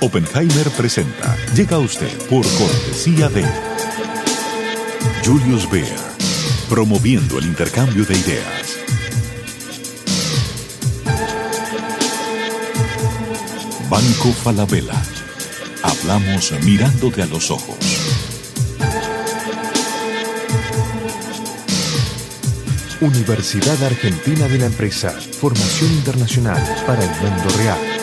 [0.00, 1.36] Oppenheimer presenta.
[1.56, 3.44] Llega a usted por cortesía de
[5.24, 5.98] Julius Baer,
[6.68, 8.78] promoviendo el intercambio de ideas.
[13.90, 15.02] Banco Falabella.
[15.82, 17.76] Hablamos mirándote a los ojos.
[23.00, 25.10] Universidad Argentina de la Empresa.
[25.10, 27.97] Formación internacional para el mundo real.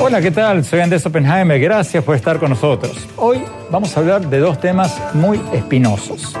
[0.00, 0.64] Hola, ¿qué tal?
[0.64, 1.60] Soy Andrés Oppenheimer.
[1.60, 3.06] Gracias por estar con nosotros.
[3.16, 6.34] Hoy vamos a hablar de dos temas muy espinosos.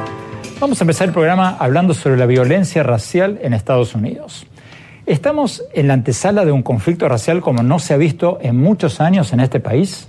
[0.58, 4.46] Vamos a empezar el programa hablando sobre la violencia racial en Estados Unidos.
[5.04, 9.00] ¿Estamos en la antesala de un conflicto racial como no se ha visto en muchos
[9.00, 10.08] años en este país?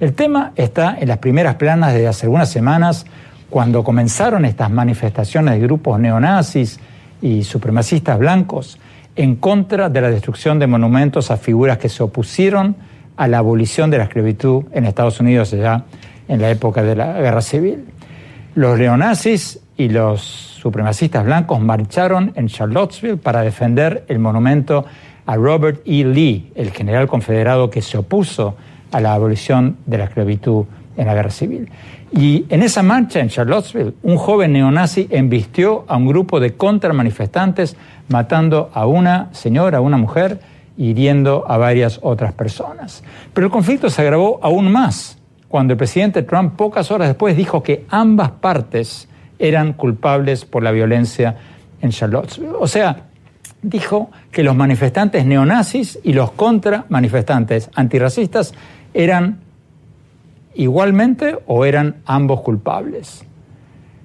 [0.00, 3.06] El tema está en las primeras planas de hace algunas semanas
[3.50, 6.80] cuando comenzaron estas manifestaciones de grupos neonazis
[7.20, 8.78] y supremacistas blancos
[9.16, 12.76] en contra de la destrucción de monumentos a figuras que se opusieron
[13.16, 15.84] a la abolición de la esclavitud en Estados Unidos ya
[16.28, 17.84] en la época de la Guerra Civil.
[18.54, 24.86] Los neonazis y los supremacistas blancos marcharon en Charlottesville para defender el monumento
[25.26, 26.04] a Robert E.
[26.04, 28.56] Lee, el general confederado que se opuso
[28.92, 30.64] a la abolición de la esclavitud
[30.96, 31.70] en la Guerra Civil.
[32.12, 37.76] Y en esa marcha en Charlottesville, un joven neonazi embistió a un grupo de contramanifestantes,
[38.08, 40.40] matando a una señora, a una mujer,
[40.76, 43.04] hiriendo a varias otras personas.
[43.32, 47.62] Pero el conflicto se agravó aún más cuando el presidente Trump pocas horas después dijo
[47.62, 51.36] que ambas partes eran culpables por la violencia
[51.82, 52.52] en Charlottesville.
[52.58, 53.04] O sea,
[53.62, 58.54] dijo que los manifestantes neonazis y los contramanifestantes antirracistas
[58.94, 59.40] eran
[60.60, 63.24] igualmente o eran ambos culpables.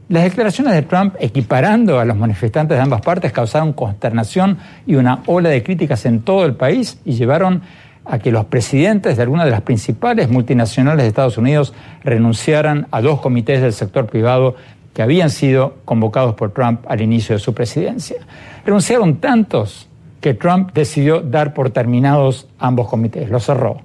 [0.08, 5.22] Las declaraciones de Trump equiparando a los manifestantes de ambas partes causaron consternación y una
[5.26, 7.62] ola de críticas en todo el país y llevaron
[8.06, 11.74] a que los presidentes de algunas de las principales multinacionales de Estados Unidos
[12.04, 14.56] renunciaran a dos comités del sector privado
[14.94, 18.18] que habían sido convocados por Trump al inicio de su presidencia.
[18.64, 19.90] Renunciaron tantos
[20.22, 23.85] que Trump decidió dar por terminados ambos comités, los cerró.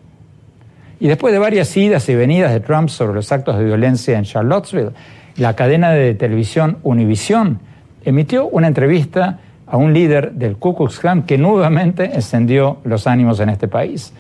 [1.00, 4.24] Y después de varias idas y venidas de Trump sobre los actos de violencia en
[4.24, 4.90] Charlottesville,
[5.36, 7.58] la cadena de televisión Univision
[8.04, 13.40] emitió una entrevista a un líder del Ku Klux Klan que nuevamente encendió los ánimos
[13.40, 14.12] en este país.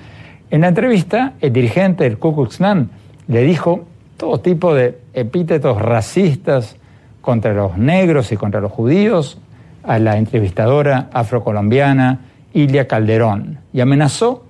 [0.50, 2.88] En la entrevista, el dirigente del Ku Klux Klan
[3.28, 3.84] le dijo
[4.16, 6.76] todo tipo de epítetos racistas
[7.20, 9.38] contra los negros y contra los judíos
[9.82, 12.20] a la entrevistadora afrocolombiana
[12.54, 14.44] Ilia Calderón y amenazó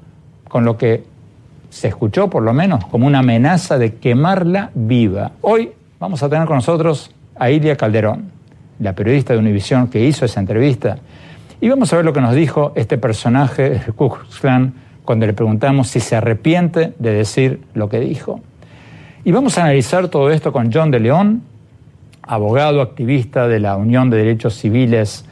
[0.48, 1.09] con lo que
[1.70, 5.32] se escuchó por lo menos como una amenaza de quemarla viva.
[5.40, 8.30] Hoy vamos a tener con nosotros a Ilia Calderón,
[8.80, 10.98] la periodista de Univisión que hizo esa entrevista,
[11.62, 13.80] y vamos a ver lo que nos dijo este personaje
[14.40, 14.72] Klan
[15.04, 18.40] cuando le preguntamos si se arrepiente de decir lo que dijo.
[19.24, 21.42] Y vamos a analizar todo esto con John de León,
[22.22, 25.26] abogado activista de la Unión de Derechos Civiles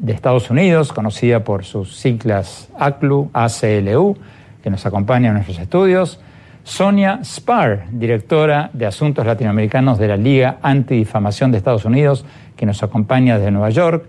[0.00, 4.16] de Estados Unidos, conocida por sus siglas ACLU, ACLU,
[4.62, 6.20] que nos acompaña en nuestros estudios,
[6.64, 12.26] Sonia Spar, directora de Asuntos Latinoamericanos de la Liga Antidifamación de Estados Unidos,
[12.56, 14.04] que nos acompaña desde Nueva York,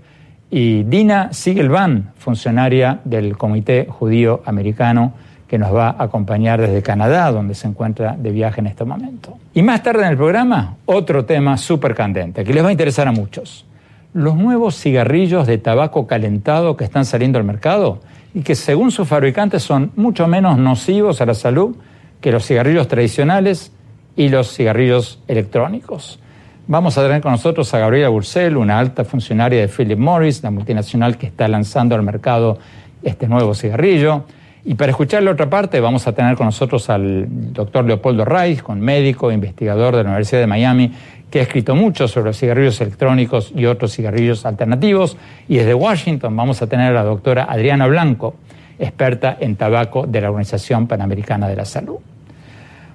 [0.52, 5.14] y Dina Siegelban, funcionaria del Comité Judío Americano,
[5.48, 9.38] que nos va a acompañar desde Canadá, donde se encuentra de viaje en este momento.
[9.54, 13.08] Y más tarde en el programa, otro tema súper candente, que les va a interesar
[13.08, 13.66] a muchos.
[14.14, 18.02] Los nuevos cigarrillos de tabaco calentado que están saliendo al mercado
[18.34, 21.76] y que según sus fabricantes son mucho menos nocivos a la salud
[22.22, 23.72] que los cigarrillos tradicionales
[24.16, 26.20] y los cigarrillos electrónicos.
[26.67, 30.52] Vamos a tener con nosotros a Gabriela Bursell, una alta funcionaria de Philip Morris, la
[30.52, 32.59] multinacional que está lanzando al mercado
[33.02, 34.26] este nuevo cigarrillo.
[34.66, 38.61] Y para escuchar la otra parte vamos a tener con nosotros al doctor Leopoldo Reis,
[38.61, 40.91] con médico, investigador de la Universidad de Miami,
[41.29, 45.17] que ha escrito mucho sobre los cigarrillos electrónicos y otros cigarrillos alternativos.
[45.47, 48.35] Y desde Washington vamos a tener a la doctora Adriana Blanco,
[48.79, 51.97] experta en tabaco de la Organización Panamericana de la Salud.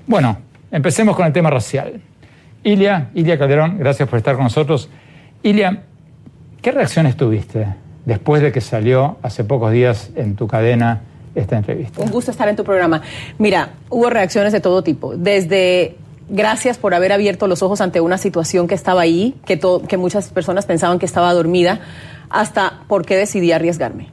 [0.07, 0.39] Bueno,
[0.71, 2.01] empecemos con el tema racial.
[2.65, 4.89] Ilia, Ilia Calderón, gracias por estar con nosotros.
[5.43, 5.83] Ilia,
[6.61, 7.67] ¿qué reacciones tuviste
[8.05, 11.03] después de que salió hace pocos días en tu cadena
[11.35, 12.03] esta entrevista?
[12.03, 13.03] Un gusto estar en tu programa.
[13.39, 15.97] Mira, hubo reacciones de todo tipo, desde
[16.29, 20.29] gracias por haber abierto los ojos ante una situación que estaba ahí, que, que muchas
[20.29, 21.81] personas pensaban que estaba dormida,
[22.31, 24.09] hasta por qué decidí arriesgarme.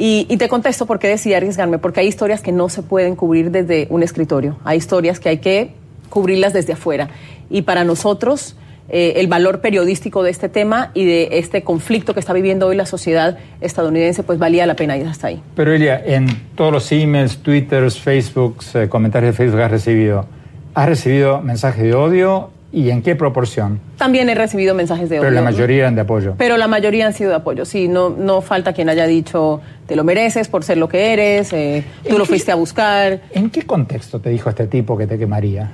[0.00, 3.50] Y, te contesto por qué decidí arriesgarme, porque hay historias que no se pueden cubrir
[3.50, 5.72] desde un escritorio, hay historias que hay que
[6.08, 7.08] cubrirlas desde afuera.
[7.50, 8.54] Y para nosotros,
[8.88, 12.76] eh, el valor periodístico de este tema y de este conflicto que está viviendo hoy
[12.76, 15.42] la sociedad estadounidense, pues valía la pena ir hasta ahí.
[15.56, 20.26] Pero Elia, en todos los emails, twitters, facebooks, eh, comentarios de Facebook has recibido,
[20.74, 23.80] ¿has recibido mensajes de odio y en qué proporción?
[23.96, 25.28] También he recibido mensajes de odio.
[25.28, 26.34] Pero la mayoría eran de apoyo.
[26.36, 27.88] Pero la mayoría han sido de apoyo, sí.
[27.88, 31.84] No, no falta quien haya dicho, te lo mereces por ser lo que eres, eh,
[32.08, 33.20] tú lo fuiste a buscar.
[33.32, 35.70] ¿En qué contexto te dijo este tipo que te quemaría?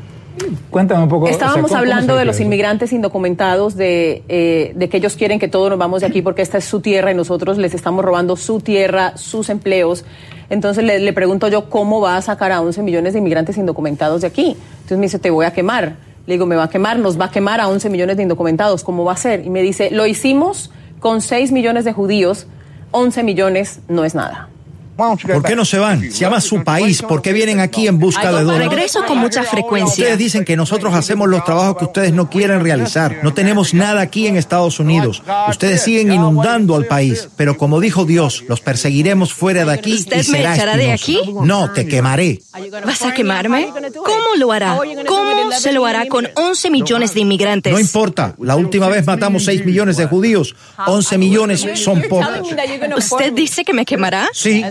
[0.71, 1.29] Cuéntame un poco.
[1.29, 5.79] Estábamos hablando de los inmigrantes indocumentados, de, eh, de, que ellos quieren que todos nos
[5.79, 9.17] vamos de aquí porque esta es su tierra y nosotros les estamos robando su tierra,
[9.17, 10.05] sus empleos.
[10.51, 14.23] Entonces le, le pregunto yo, ¿cómo va a sacar a 11 millones de inmigrantes indocumentados
[14.23, 14.57] de aquí?
[14.75, 15.97] Entonces me dice, te voy a quemar.
[16.27, 18.83] Le digo, me va a quemar, nos va a quemar a 11 millones de indocumentados,
[18.83, 19.45] ¿cómo va a ser?
[19.45, 22.47] Y me dice, lo hicimos con 6 millones de judíos,
[22.93, 24.49] 11 millones no es nada.
[24.97, 26.01] ¿Por qué no se van?
[26.13, 27.03] Se llama su país.
[27.03, 28.69] ¿Por qué vienen aquí en busca de dólares?
[28.69, 30.05] Regreso con mucha frecuencia.
[30.05, 33.19] Ustedes dicen que nosotros hacemos los trabajos que ustedes no quieren realizar.
[33.23, 35.23] No tenemos nada aquí en Estados Unidos.
[35.49, 37.29] Ustedes siguen inundando al país.
[37.37, 40.93] Pero como dijo Dios, los perseguiremos fuera de aquí ¿Usted y será me echará de
[40.93, 41.19] aquí?
[41.43, 42.41] No, te quemaré.
[42.85, 43.69] ¿Vas a quemarme?
[43.95, 44.79] ¿Cómo lo hará?
[45.07, 47.73] ¿Cómo se lo hará con 11 millones de inmigrantes?
[47.73, 48.35] No importa.
[48.39, 50.55] La última vez matamos 6 millones de judíos.
[50.87, 52.53] 11 millones son pocos.
[52.97, 54.29] ¿Usted dice que me quemará?
[54.33, 54.65] Sí.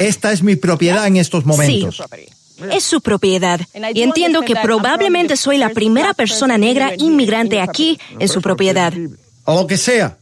[0.00, 2.02] Esta es mi propiedad en estos momentos.
[2.72, 3.60] Es su propiedad.
[3.94, 8.92] Y entiendo que probablemente soy la primera persona negra inmigrante aquí en su propiedad.
[9.44, 10.16] O lo que sea.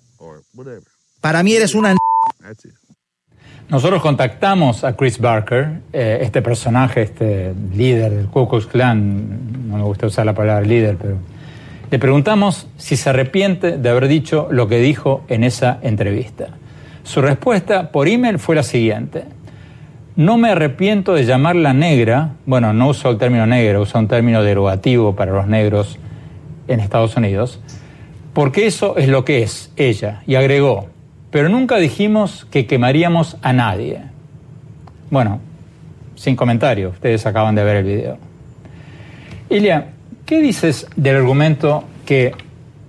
[1.20, 1.96] Para mí eres una...
[3.69, 9.78] Nosotros contactamos a Chris Barker, eh, este personaje, este líder del Ku Klux Klan, no
[9.78, 11.17] me gusta usar la palabra líder, pero
[11.90, 16.49] le preguntamos si se arrepiente de haber dicho lo que dijo en esa entrevista.
[17.02, 19.25] Su respuesta por email fue la siguiente.
[20.14, 24.43] No me arrepiento de llamarla negra, bueno, no uso el término negro, uso un término
[24.43, 25.99] derogativo para los negros
[26.69, 27.60] en Estados Unidos,
[28.34, 30.22] porque eso es lo que es ella.
[30.26, 30.88] Y agregó,
[31.31, 34.02] pero nunca dijimos que quemaríamos a nadie.
[35.10, 35.40] Bueno,
[36.14, 38.19] sin comentario, ustedes acaban de ver el video.
[39.50, 39.88] Ilia,
[40.25, 42.32] ¿qué dices del argumento que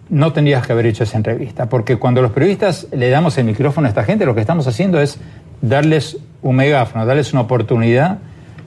[0.10, 1.70] no tendrías que haber hecho esa entrevista?
[1.70, 5.00] Porque cuando los periodistas le damos el micrófono a esta gente, lo que estamos haciendo
[5.00, 5.18] es
[5.62, 8.20] darles un megáfono, darles una oportunidad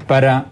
[0.07, 0.47] para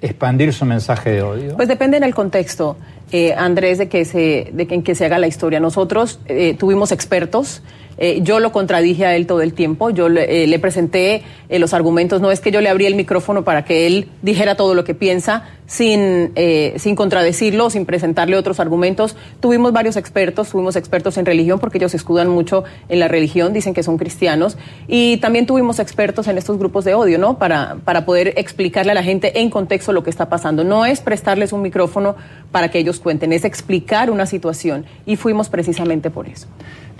[0.00, 1.56] expandir su mensaje de odio.
[1.56, 2.76] Pues depende en el contexto,
[3.12, 5.60] eh, Andrés, de que, se, de que en que se haga la historia.
[5.60, 7.62] Nosotros eh, tuvimos expertos
[7.96, 11.74] eh, yo lo contradije a él todo el tiempo, yo le, eh, presenté eh, los
[11.74, 14.84] argumentos, no es que yo le abrí el micrófono para que él dijera todo lo
[14.84, 16.32] que piensa sin,
[16.76, 19.16] sin contradecirlo, sin presentarle otros argumentos.
[19.40, 23.74] Tuvimos varios expertos, tuvimos expertos en religión porque ellos escudan mucho en la religión, dicen
[23.74, 24.56] que son cristianos,
[24.88, 27.38] y también tuvimos expertos en estos grupos de odio, ¿no?
[27.38, 30.64] Para, para poder explicarle a la gente en contexto lo que está pasando.
[30.64, 32.16] No es prestarles un micrófono
[32.52, 36.46] para que ellos cuenten, es explicar una situación y fuimos precisamente por eso.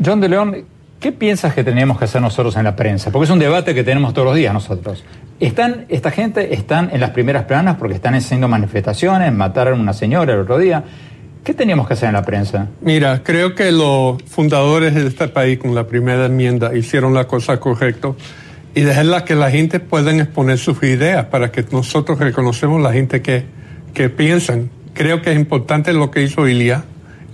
[0.05, 0.65] John de León,
[1.05, 3.13] ¿Qué piensas que tenemos que hacer nosotros en la prensa?
[3.13, 5.05] Porque es un debate que tenemos todos los días nosotros.
[5.39, 9.93] Están, esta gente están en las primeras planas porque están haciendo manifestaciones, mataron a una
[9.93, 10.83] señora el otro día.
[11.45, 12.69] ¿Qué teníamos que hacer en la prensa?
[12.81, 17.61] Mira, creo que los fundadores de este país con la primera enmienda hicieron la cosa
[17.61, 18.13] correcta
[18.75, 23.21] y dejarla que la gente pueda exponer sus ideas para que nosotros reconocemos la gente
[23.21, 23.45] que,
[23.93, 24.71] que piensan.
[24.95, 26.85] Creo que es importante lo que hizo Ilia,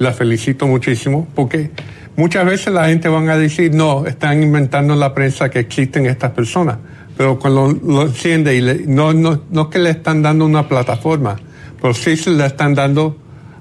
[0.01, 1.71] la felicito muchísimo porque
[2.17, 6.07] Muchas veces la gente van a decir, no, están inventando en la prensa que existen
[6.07, 6.77] estas personas,
[7.17, 11.37] pero cuando lo enciende y no, no, no es que le están dando una plataforma,
[11.81, 13.17] pero sí se le están dando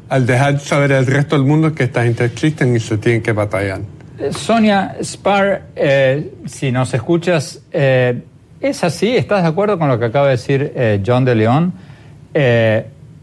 [0.10, 3.32] al dejar saber al resto del mundo que esta gente existe y se tienen que
[3.32, 3.82] batallar.
[4.20, 8.22] Eh, Sonia Spar, eh, si nos escuchas, eh,
[8.60, 9.16] ¿es así?
[9.16, 10.74] ¿Estás de acuerdo con lo que acaba de decir
[11.06, 11.74] John de León?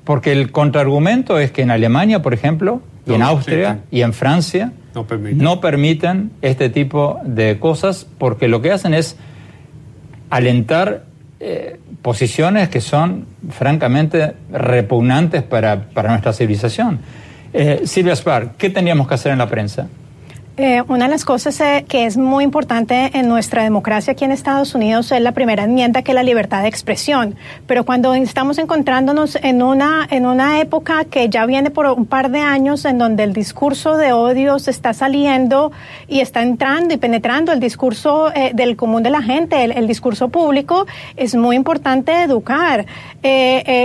[0.05, 4.73] porque el contraargumento es que en Alemania, por ejemplo, y en Austria y en Francia,
[5.35, 6.31] no permiten.
[6.43, 9.17] este tipo de cosas porque lo que hacen es
[10.31, 11.05] alentar
[11.39, 17.01] eh, posiciones que son francamente repugnantes para, nuestra civilización.
[17.53, 19.89] Eh, Silvia Spar, ¿qué teníamos que hacer en la prensa?
[20.59, 24.33] Eh, una de las cosas eh, que es muy importante en nuestra democracia aquí en
[24.33, 27.37] Estados Unidos es la primera enmienda, que es la libertad de expresión.
[27.67, 32.31] Pero cuando estamos encontrándonos en una, en una época que ya viene por un par
[32.31, 35.73] de años en donde el discurso de odio se está saliendo
[36.09, 40.31] y está entrando y penetrando el discurso eh, del común de la gente, el, discurso
[40.31, 40.87] público,
[41.17, 42.87] es muy importante educar.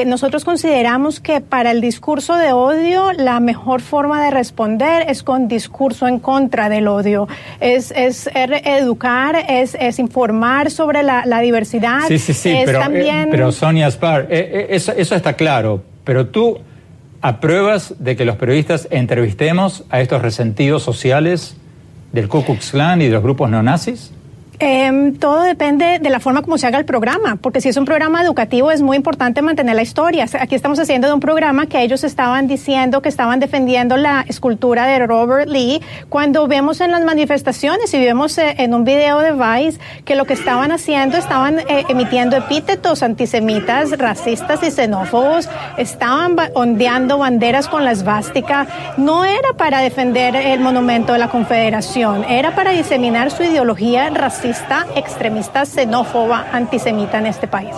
[0.05, 5.49] nosotros consideramos que para el discurso de odio la mejor forma de responder es con
[5.49, 7.27] discurso en contra del odio,
[7.60, 12.01] es, es educar, es, es informar sobre la, diversidad.
[12.08, 16.27] Sí, sí, sí, pero, eh, pero Sonia Spar, eh, eh, eso, eso está claro, pero
[16.27, 16.60] tú
[17.22, 21.56] apruebas de que los periodistas entrevistemos a estos resentidos sociales
[22.12, 24.12] del Ku Klux Klan y de los grupos neonazis?
[24.63, 27.86] Eh, todo depende de la forma como se haga el programa, porque si es un
[27.86, 30.27] programa educativo es muy importante mantener la historia.
[30.39, 34.86] Aquí estamos haciendo de un programa que ellos estaban diciendo que estaban defendiendo la escultura
[34.86, 39.32] de Robert Lee, cuando vemos en las manifestaciones y vemos eh, en un video de
[39.32, 46.36] Vice que lo que estaban haciendo, estaban eh, emitiendo epítetos antisemitas, racistas y xenófobos, estaban
[46.53, 48.68] ondeando banderas con la esvástica.
[48.98, 54.50] No era para defender el monumento de la Confederación, era para diseminar su ideología racista
[54.96, 57.75] extremista, xenófoba, antisemita en este país.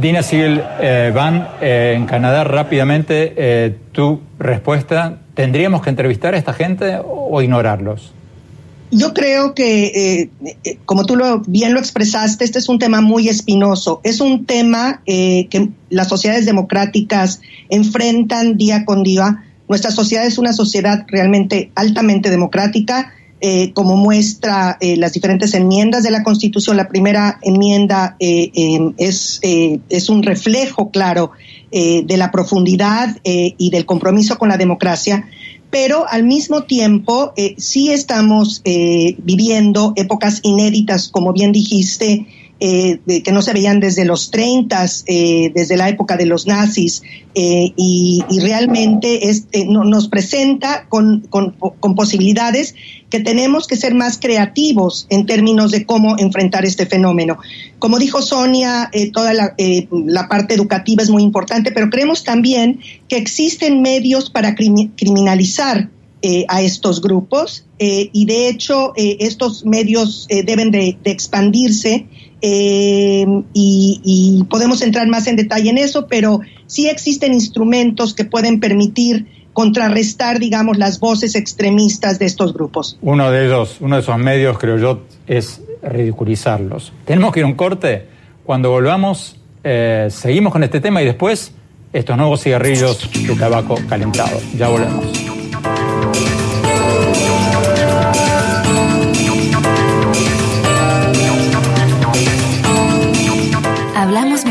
[0.00, 6.38] Dina Sigel eh, Van, eh, en Canadá, rápidamente, eh, tu respuesta, ¿tendríamos que entrevistar a
[6.38, 8.12] esta gente o ignorarlos?
[8.90, 10.30] Yo creo que,
[10.84, 14.00] como tú lo, bien lo expresaste, este es un tema muy espinoso.
[14.04, 17.40] Es un tema que las sociedades democráticas
[17.70, 19.42] enfrentan día con día.
[19.68, 26.02] Nuestra sociedad es una sociedad realmente altamente democrática eh, como muestra eh, las diferentes enmiendas
[26.02, 26.76] de la Constitución.
[26.76, 28.50] La primera enmienda eh,
[28.96, 31.32] es, es un reflejo claro
[31.72, 35.28] de la profundidad y del compromiso con la democracia,
[35.70, 42.26] pero al mismo tiempo sí estamos viviendo épocas inéditas, como bien dijiste,
[42.60, 47.02] eh, que no se veían desde los 30, eh, desde la época de los nazis,
[47.34, 49.20] eh, y, realmente
[49.66, 51.26] nos presenta con,
[51.96, 52.76] posibilidades
[53.10, 57.38] que tenemos que ser más creativos en términos de cómo enfrentar este fenómeno.
[57.80, 59.54] Como dijo Sonia, toda la,
[59.90, 65.90] la, parte educativa es muy importante, pero creemos también que existen medios para criminalizar
[66.48, 72.06] a estos grupos y de hecho estos medios deben de expandirse
[72.46, 73.24] eh,
[73.54, 79.46] y, podemos entrar más en detalle en eso, pero sí existen instrumentos que pueden permitir
[79.54, 82.98] contrarrestar, digamos, las voces extremistas de estos grupos.
[83.00, 86.92] Uno de ellos, uno de esos medios, creo yo, es ridiculizarlos.
[87.06, 88.08] Tenemos que ir a un corte.
[88.44, 91.52] Cuando volvamos, eh, seguimos con este tema y después
[91.94, 94.38] estos nuevos cigarrillos de tabaco calentado.
[94.54, 95.23] Ya volvemos.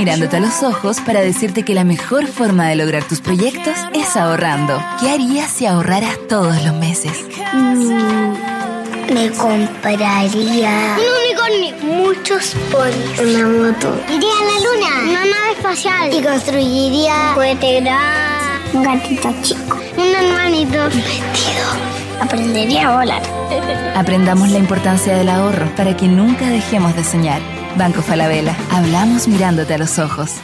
[0.04, 4.18] Mirándote a los ojos para decirte que la mejor forma de lograr tus proyectos es
[4.18, 4.84] ahorrando.
[5.00, 7.14] ¿Qué harías si ahorraras todos los meses?
[7.54, 8.34] Mm,
[9.14, 16.14] me compraría un unicornio, muchos ponis, una moto, iría a la luna, una nave espacial
[16.14, 21.94] y construiría un cohete grande, un gatito chico, un hermanito, un vestido.
[22.20, 23.22] Aprendería a volar.
[23.96, 27.53] Aprendamos la importancia del ahorro para que nunca dejemos de soñar.
[27.78, 28.56] Banco Falabella.
[28.72, 30.42] Hablamos mirándote a los ojos.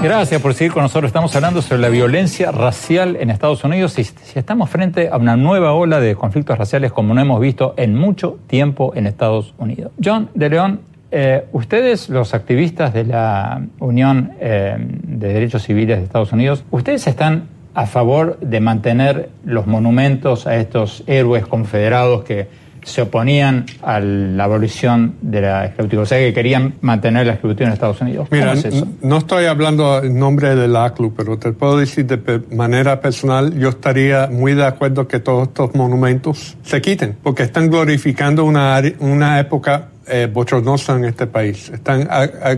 [0.00, 1.08] Gracias por seguir con nosotros.
[1.08, 5.36] Estamos hablando sobre la violencia racial en Estados Unidos y si estamos frente a una
[5.36, 9.92] nueva ola de conflictos raciales como no hemos visto en mucho tiempo en Estados Unidos.
[10.02, 16.04] John de León, eh, ustedes, los activistas de la Unión eh, de Derechos Civiles de
[16.04, 22.48] Estados Unidos, ¿ustedes están a favor de mantener los monumentos a estos héroes confederados que
[22.88, 27.62] se oponían a la abolición de la esclavitud, o sea que querían mantener la esclavitud
[27.62, 28.28] en Estados Unidos.
[28.30, 28.54] Mira,
[29.02, 33.56] no estoy hablando en nombre de la ACLU, pero te puedo decir de manera personal,
[33.58, 38.80] yo estaría muy de acuerdo que todos estos monumentos se quiten, porque están glorificando una,
[39.00, 41.70] una época eh, bochornosa en este país.
[41.70, 42.08] Están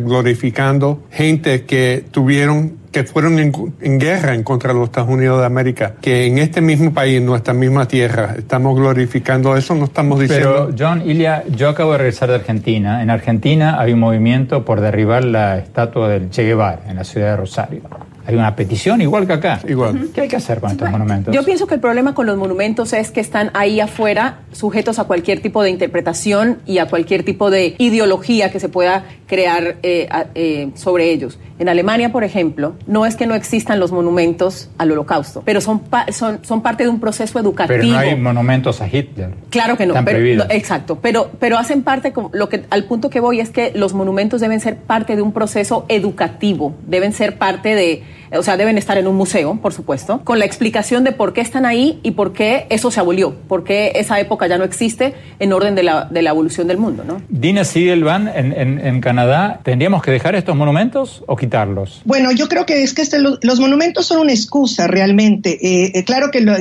[0.04, 5.46] glorificando gente que tuvieron que fueron en, guerra en contra de los Estados Unidos de
[5.46, 10.18] América, que en este mismo país, en nuestra misma tierra, estamos glorificando eso, no estamos
[10.18, 10.70] diciendo...
[10.70, 13.02] Pero, John, Ilia, yo acabo de regresar de Argentina.
[13.02, 17.30] En Argentina hay un movimiento por derribar la estatua del Che Guevara en la ciudad
[17.30, 17.82] de Rosario.
[18.26, 19.60] Hay una petición igual que acá.
[19.68, 20.10] Igual.
[20.14, 21.34] ¿Qué hay que hacer con estos monumentos?
[21.34, 25.04] Yo pienso que el problema con los monumentos es que están ahí afuera, sujetos a
[25.04, 30.08] cualquier tipo de interpretación y a cualquier tipo de ideología que se pueda crear eh,
[30.34, 31.38] eh, sobre ellos.
[31.58, 35.82] En Alemania, por ejemplo, no es que no existan los monumentos al holocausto, pero son,
[36.10, 37.78] son, son parte de un proceso educativo.
[37.80, 39.34] Pero no hay monumentos a Hitler.
[39.50, 39.92] Claro que no.
[39.92, 43.72] Están pero, exacto, pero, pero hacen parte, lo que, al punto que voy es que
[43.74, 48.56] los monumentos deben ser parte de un proceso educativo, deben ser parte de o sea,
[48.56, 51.98] deben estar en un museo, por supuesto, con la explicación de por qué están ahí
[52.02, 55.74] y por qué eso se abolió, por qué esa época ya no existe en orden
[55.74, 57.22] de la, de la evolución del mundo, ¿no?
[57.28, 62.02] Dina Siegelman, en, en, en, Canadá, ¿tendríamos que dejar estos monumentos o quitarlos?
[62.04, 65.58] Bueno, yo creo que es que este, los, monumentos son una excusa realmente.
[65.60, 66.54] Eh, eh, claro que lo,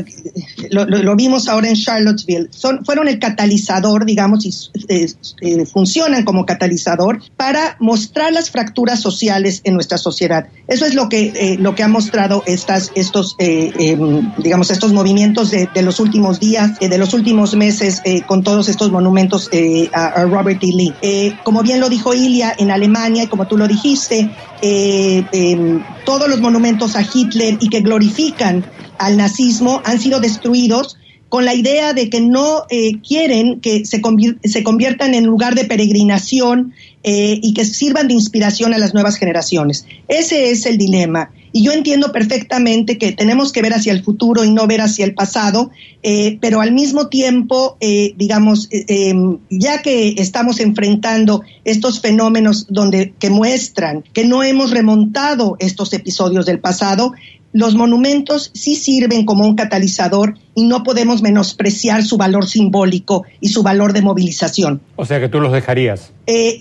[0.71, 4.53] lo, vimos ahora en Charlottesville, son, fueron el catalizador, digamos, y
[4.88, 10.47] eh, funcionan como catalizador para mostrar las fracturas sociales en nuestra sociedad.
[10.67, 15.51] Eso es lo que lo que ha mostrado estas, estos, eh, em, digamos, estos movimientos
[15.51, 19.50] de, los últimos días, eh, de los últimos meses, eh, con todos estos monumentos
[19.94, 20.68] a, Robert E.
[20.68, 21.36] Lee.
[21.44, 24.30] como bien lo dijo Ilia, en Alemania, y como tú lo dijiste,
[24.62, 28.66] em, todos los monumentos a Hitler y que glorifican
[28.98, 30.98] al nazismo han sido destruidos
[31.30, 32.66] con la idea de que no
[33.08, 34.01] quieren que se,
[34.44, 36.74] se, conviertan en lugar de peregrinación
[37.04, 39.86] y que sirvan de inspiración a las nuevas generaciones.
[40.08, 41.30] Ese es el dilema.
[41.51, 45.06] Y yo entiendo perfectamente que tenemos que ver hacia el futuro y no ver hacia
[45.06, 45.72] el pasado,
[46.03, 52.68] eh, pero al mismo tiempo, eh, digamos, eh, em, ya que estamos enfrentando estos fenómenos
[52.70, 57.13] donde que muestran que no hemos remontado estos episodios del pasado,
[57.51, 63.50] los monumentos sí sirven como un catalizador y no podemos menospreciar su valor simbólico y
[63.50, 64.82] su valor de movilización.
[64.96, 66.12] O sea que tú los dejarías.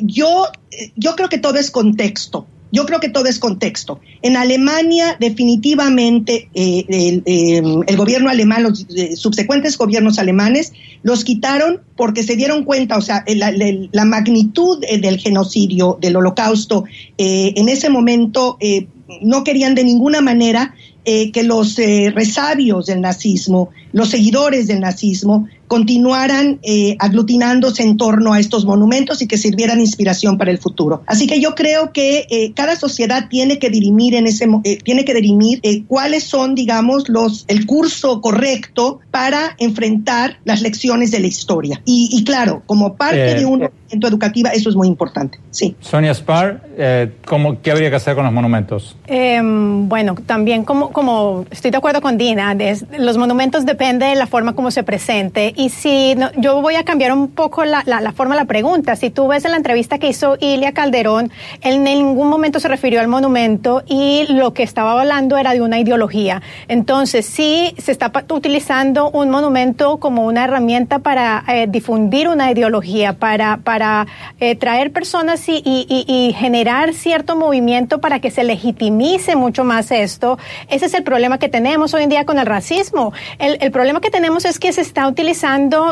[0.00, 0.46] yo,
[0.96, 2.46] yo creo que todo es contexto.
[2.70, 4.00] Yo creo que todo es contexto.
[4.20, 7.22] En Alemania, definitivamente, eh,
[7.86, 10.72] el, gobierno alemán, los eh, subsecuentes gobiernos alemanes,
[11.02, 16.84] los quitaron porque se dieron cuenta, o sea, la, magnitud eh, del genocidio, del holocausto,
[17.16, 18.58] en ese momento
[19.22, 26.58] no querían de ninguna manera que los resabios del nazismo, los seguidores del nazismo, continuaran
[26.62, 31.02] eh, aglutinándose en torno a estos monumentos y que sirvieran inspiración para el futuro.
[31.06, 35.04] Así que yo creo que eh, cada sociedad tiene que dirimir en ese eh, tiene
[35.04, 41.26] que dirimir cuáles son, digamos, los el curso correcto para enfrentar las lecciones de la
[41.26, 41.82] historia.
[41.84, 45.38] Y, claro, como parte de un movimiento educativo, eso es muy importante.
[45.50, 45.76] Sí.
[45.80, 46.62] Sonia Spar,
[47.26, 48.96] ¿cómo, ¿qué habría que hacer con los monumentos?
[49.06, 52.56] Em, bueno, también como, como estoy de acuerdo con Dina,
[52.98, 57.12] los monumentos depende de la forma como se presente y si yo voy a cambiar
[57.12, 58.94] un poco la, la, forma de la pregunta.
[58.94, 62.68] Si tú ves en la entrevista que hizo Ilia Calderón, él en ningún momento se
[62.68, 66.42] refirió al monumento y lo que estaba hablando era de una ideología.
[66.68, 73.14] Entonces, sí se está utilizando un monumento como una herramienta para eh, difundir una ideología,
[73.14, 74.06] para, para
[74.38, 80.38] eh, traer personas y, generar cierto movimiento para que se legitimice mucho más esto.
[80.68, 83.12] Ese es el problema que tenemos hoy en día con el racismo.
[83.40, 85.47] El problema que tenemos es que se está utilizando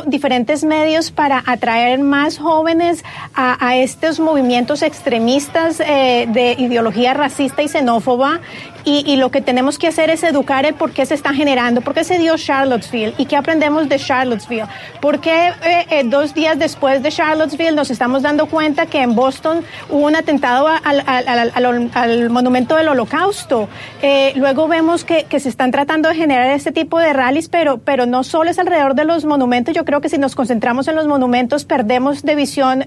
[0.06, 7.68] diferentes medios para atraer más jóvenes a, estos movimientos extremistas eh, de ideología racista y
[7.68, 8.40] xenófoba
[8.88, 11.92] y, lo que tenemos que hacer es educar el por qué se está generando, por
[11.92, 14.68] qué se dio Charlottesville y qué aprendemos de Charlottesville.
[15.00, 19.16] ¿Por qué eh, eh, dos días después de Charlottesville nos estamos dando cuenta que en
[19.16, 23.68] Boston hubo un atentado al, monumento del holocausto?
[24.02, 27.78] Eh, luego vemos que, que, se están tratando de generar este tipo de rallies, pero,
[27.78, 29.74] pero no solo es alrededor de los monumentos.
[29.74, 32.84] Yo creo que si nos concentramos en los monumentos perdemos de visión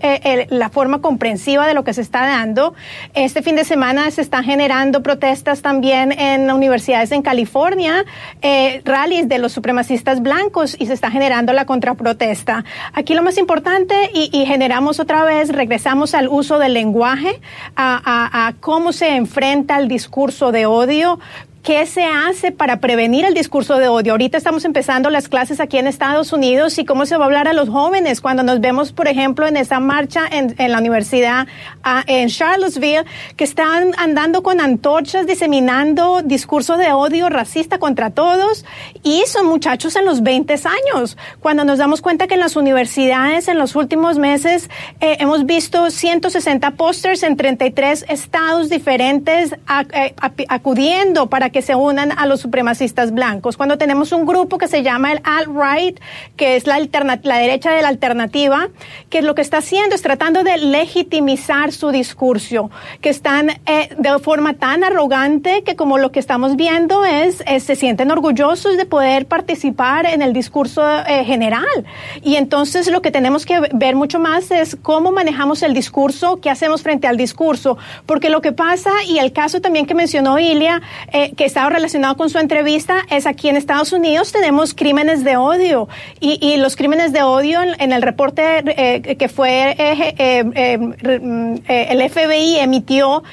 [0.49, 2.73] la forma comprensiva de lo que se está dando.
[3.13, 8.05] Este fin de semana se están generando protestas también en universidades en California,
[8.41, 12.63] eh, rallies de los supremacistas blancos y se está generando la contraprotesta.
[12.93, 17.39] Aquí lo más importante y, generamos otra vez, regresamos al uso del lenguaje,
[17.75, 21.19] a cómo se enfrenta el discurso de odio,
[21.63, 24.13] ¿Qué se hace para prevenir el discurso de odio?
[24.13, 27.49] Ahorita estamos empezando las clases aquí en Estados Unidos y cómo se va a hablar
[27.49, 31.47] a los jóvenes cuando nos vemos, por ejemplo, en esa marcha en, la universidad
[31.83, 33.03] ah, en Charlottesville,
[33.35, 38.63] que están andando con antorchas diseminando discurso de odio racista contra todos
[39.03, 41.17] y son muchachos en los 20 años.
[41.41, 44.69] Cuando nos damos cuenta que en las universidades en los últimos meses
[45.01, 49.53] eh, hemos visto 160 pósters en 33 estados diferentes
[49.93, 50.15] eh,
[50.47, 53.57] acudiendo para que se unan a los supremacistas blancos.
[53.57, 55.99] Cuando tenemos un grupo que se llama el alt-right,
[56.35, 56.79] que es la,
[57.23, 58.69] la derecha de la alternativa,
[59.09, 62.69] que lo que está haciendo es tratando de legitimizar su discurso,
[63.01, 67.75] que están eh, de forma tan arrogante que como lo que estamos viendo es, se
[67.75, 71.85] sienten orgullosos de poder participar en el discurso eh, general.
[72.21, 76.49] Y entonces lo que tenemos que ver mucho más es cómo manejamos el discurso, qué
[76.49, 80.81] hacemos frente al discurso, porque lo que pasa y el caso también que mencionó Ilia,
[81.11, 85.37] eh, que estaba relacionado con su entrevista, es aquí en Estados Unidos tenemos crímenes de
[85.37, 85.87] odio
[86.19, 92.09] y, y los crímenes de odio en, el reporte eh, que fue eh, mm, el
[92.09, 93.23] FBI emitió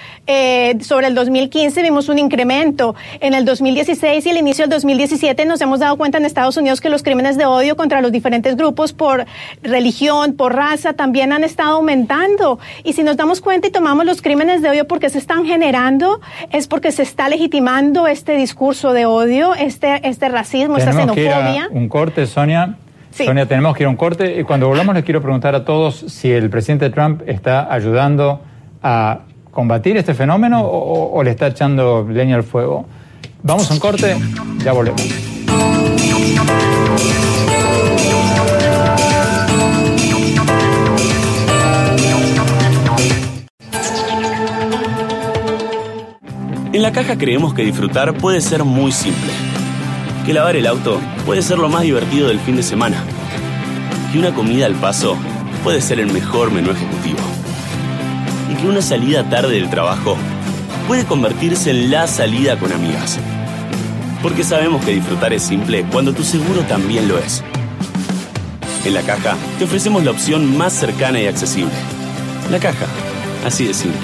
[0.81, 2.95] sobre el 2015 vimos un incremento.
[3.21, 6.81] En el 2016 y el inicio del 2017 nos hemos dado cuenta en Estados Unidos
[6.81, 9.27] que los crímenes de odio contra los diferentes grupos por
[9.63, 12.59] religión, por raza, también han estado aumentando.
[12.85, 16.21] Y si nos damos cuenta y tomamos los crímenes de odio porque se están generando,
[16.51, 21.69] es porque se está legitimando este discurso de odio, este, este racismo, esta xenofobia.
[21.71, 22.77] un corte, Sonia.
[23.11, 24.41] Sonia, tenemos que ir a un corte.
[24.41, 28.43] Y cuando volvamos les quiero preguntar a todos si el presidente Trump está ayudando
[28.83, 29.21] a
[29.57, 32.85] combatir este fenómeno o, le está echando leña al fuego.
[33.43, 34.15] Vamos a un corte,
[34.63, 35.01] ya volvemos.
[46.75, 49.33] En la caja creemos que disfrutar puede ser muy simple.
[50.27, 53.03] Que lavar el auto puede ser lo más divertido del fin de semana.
[54.13, 55.17] Que una comida al paso
[55.65, 57.26] puede ser el mejor menú ejecutivo.
[58.61, 60.17] Que una salida tarde del trabajo
[60.89, 63.19] puede convertirse en la salida con amigas.
[64.23, 67.43] Porque sabemos que disfrutar es simple cuando tu seguro también lo es.
[68.85, 71.73] En la caja te ofrecemos la opción más cercana y accesible.
[72.51, 72.87] La caja,
[73.45, 74.01] así de simple.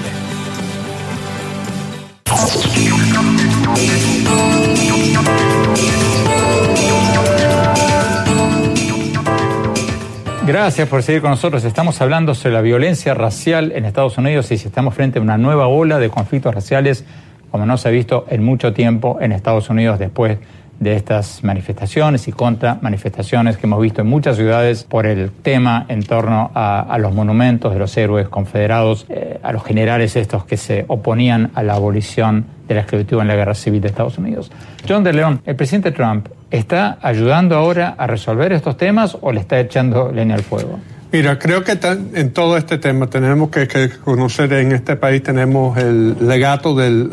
[10.45, 11.63] Gracias por seguir con nosotros.
[11.63, 15.37] Estamos hablando sobre la violencia racial en Estados Unidos y si estamos frente a una
[15.37, 17.05] nueva ola de conflictos raciales
[17.49, 20.39] como no se ha visto en mucho tiempo en Estados Unidos después
[20.81, 25.85] de estas manifestaciones y contra manifestaciones que hemos visto en muchas ciudades por el tema
[25.87, 30.57] en torno a, los monumentos de los héroes confederados, eh, a los generales estos que
[30.57, 34.51] se oponían a la abolición de la esclavitud en la guerra civil de Estados Unidos.
[34.87, 39.39] John de León, el presidente Trump, ¿está ayudando ahora a resolver estos temas o le
[39.39, 40.79] está echando leña al fuego?
[41.13, 41.77] Mira, creo que
[42.15, 43.67] en todo este tema tenemos que,
[44.03, 47.11] conocer en este país tenemos el legato del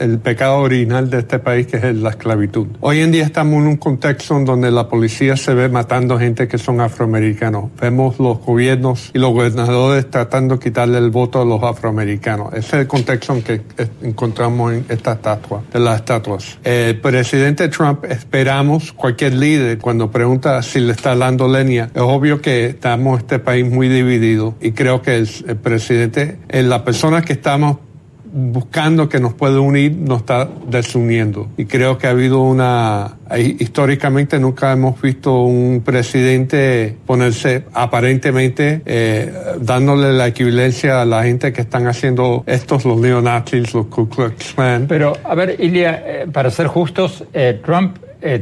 [0.00, 2.66] el pecado original de este país que es la esclavitud.
[2.80, 6.48] Hoy en día estamos en un contexto en donde la policía se ve matando gente
[6.48, 7.70] que son afroamericanos.
[7.80, 12.52] Vemos los gobiernos y los gobernadores tratando de quitarle el voto a los afroamericanos.
[12.54, 13.60] Ese es el contexto en que
[14.02, 16.58] encontramos en esta estatua, de las estatuas.
[16.64, 22.40] El presidente Trump, esperamos, cualquier líder, cuando pregunta si le está dando leña, es obvio
[22.40, 27.32] que estamos este país muy dividido y creo que el, presidente, en la persona que
[27.32, 27.78] estamos
[28.34, 31.48] buscando que nos pueda unir, nos está desuniendo.
[31.58, 39.32] Y creo que ha habido una, históricamente nunca hemos visto un presidente ponerse aparentemente eh,
[39.60, 44.54] dándole la equivalencia a la gente que están haciendo estos, los neonazis, los Ku Klux
[44.54, 44.86] Klan.
[44.88, 47.98] Pero, a ver, Ilia, eh, para ser justos, eh, Trump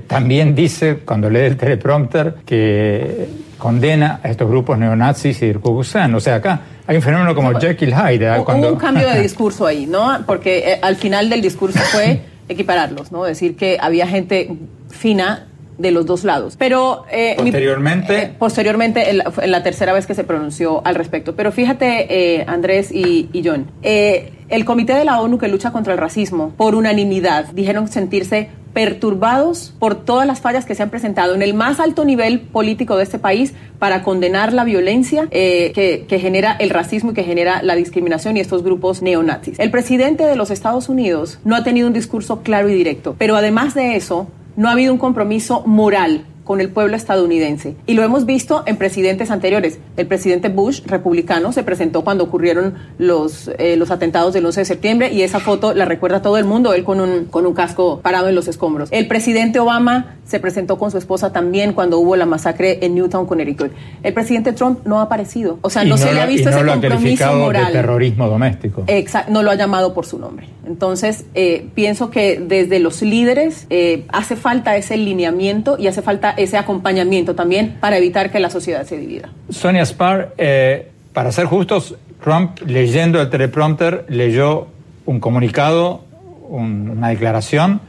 [0.07, 5.79] también dice, cuando lee el teleprompter, que condena a estos grupos neonazis y el Ku
[5.79, 8.27] O sea, acá hay un fenómeno como Jekyll Hyde.
[8.27, 8.43] ¿eh?
[8.45, 8.66] Cuando...
[8.66, 10.25] Hubo un cambio de discurso ahí, ¿no?
[10.27, 13.23] Porque eh, al final del discurso fue equipararlos, ¿no?
[13.25, 14.51] Decir que había gente
[14.88, 15.47] fina
[15.81, 16.57] de los dos lados.
[16.59, 21.35] Pero eh, posteriormente, posteriormente en la, tercera vez que se pronunció al respecto.
[21.35, 25.99] Pero fíjate, Andrés y, y John, el Comité de la ONU que lucha contra el
[25.99, 31.43] racismo, por unanimidad, dijeron sentirse perturbados por todas las fallas que se han presentado en
[31.43, 36.19] el más alto nivel político de este país para condenar la violencia eh, que, que,
[36.21, 39.59] genera el racismo y que genera la discriminación y estos grupos neonazis.
[39.59, 43.37] El presidente de los Estados Unidos no ha tenido un discurso claro y directo, pero
[43.37, 44.29] además de eso,
[44.61, 47.77] no ha habido un compromiso moral con el pueblo estadounidense.
[47.87, 49.79] Y lo hemos visto en presidentes anteriores.
[49.97, 54.65] El presidente Bush, republicano, se presentó cuando ocurrieron los, eh, los atentados del 11 de
[54.65, 58.01] septiembre y esa foto la recuerda todo el mundo, él con un, con un casco
[58.03, 58.89] parado en los escombros.
[58.91, 63.27] El presidente Obama se presentó con su esposa también cuando hubo la masacre en Newtown,
[63.27, 63.71] Connecticut.
[64.03, 65.61] El presidente Trump no ha aparecido.
[65.63, 67.67] O sea, no, se le ha visto ese compromiso moral.
[67.67, 68.83] De terrorismo doméstico.
[68.89, 70.49] Exacto, no lo ha llamado por su nombre.
[70.67, 76.31] Entonces, eh, pienso que desde los líderes eh, hace falta ese lineamiento y hace falta
[76.42, 79.31] ese acompañamiento también para evitar que la sociedad se divida.
[79.48, 84.68] Sonia Spar, eh, para ser justos, Trump leyendo el teleprompter leyó
[85.07, 86.05] un comunicado
[86.50, 87.81] una declaración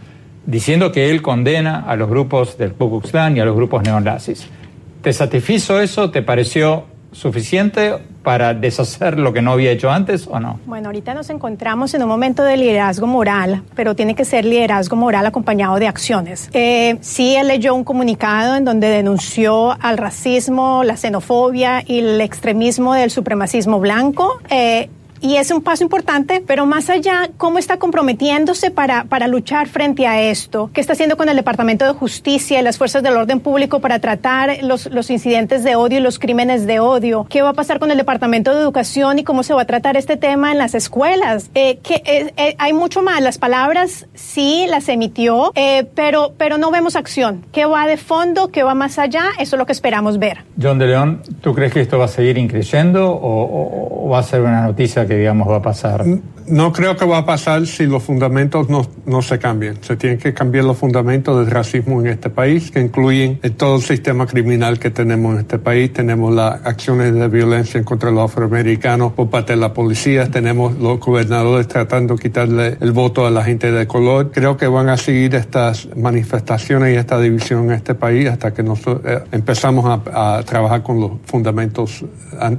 [0.45, 4.47] diciendo que él condena a los grupos del Ku y a los grupos neonazis.
[5.01, 6.11] ¿Te satisfizo eso?
[6.11, 10.59] ¿Te pareció suficiente para deshacer lo que no había hecho antes o no?
[10.65, 14.95] Bueno, ahorita nos encontramos en un momento de liderazgo moral, pero tiene que ser liderazgo
[14.95, 16.49] moral acompañado de acciones.
[16.53, 22.21] Eh, sí, él leyó un comunicado en donde denunció al racismo, la xenofobia y el
[22.21, 24.39] extremismo del supremacismo blanco.
[24.49, 24.89] Eh,
[25.21, 30.07] y es un paso importante, pero más allá, ¿cómo está comprometiéndose para, para luchar frente
[30.07, 30.71] a esto?
[30.73, 33.99] ¿Qué está haciendo con el Departamento de Justicia y las fuerzas del orden público para
[33.99, 37.27] tratar los, los incidentes de odio y los crímenes de odio?
[37.29, 39.95] ¿Qué va a pasar con el Departamento de Educación y cómo se va a tratar
[39.95, 41.51] este tema en las escuelas?
[41.53, 43.21] Eh, que, eh, eh, hay mucho más.
[43.21, 45.53] Las palabras sí las emitió,
[45.93, 47.45] pero, pero no vemos acción.
[47.51, 48.47] ¿Qué va de fondo?
[48.47, 49.25] ¿Qué va más allá?
[49.39, 50.39] Eso es lo que esperamos ver.
[50.59, 54.23] John de León, ¿tú crees que esto va a seguir increyendo o, o va a
[54.23, 56.05] ser una noticia que digamos va a pasar?
[56.47, 59.77] No creo que va a pasar si los fundamentos no, no se cambian.
[59.81, 63.81] Se tienen que cambiar los fundamentos del racismo en este país, que incluyen todo el
[63.81, 65.93] sistema criminal que tenemos en este país.
[65.93, 70.29] Tenemos las acciones de violencia contra los afroamericanos por parte de la policía.
[70.29, 74.31] Tenemos los gobernadores tratando de quitarle el voto a la gente de color.
[74.31, 78.63] Creo que van a seguir estas manifestaciones y esta división en este país hasta que
[78.63, 82.03] nosotros eh, empezamos a, trabajar con los fundamentos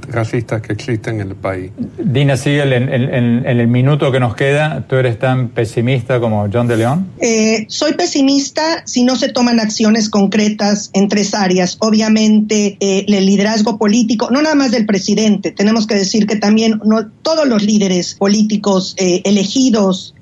[0.09, 1.71] racistas que existen en el país.
[1.97, 6.47] Dina Siegel, en, en, en el minuto que nos queda, ¿tú eres tan pesimista como
[6.53, 7.07] John de León?
[7.19, 11.77] Eh, soy pesimista si no se toman acciones concretas en tres áreas.
[11.79, 16.79] Obviamente, eh, el liderazgo político, no nada más del presidente, tenemos que decir que también
[16.85, 20.13] no, todos los líderes políticos eh, elegidos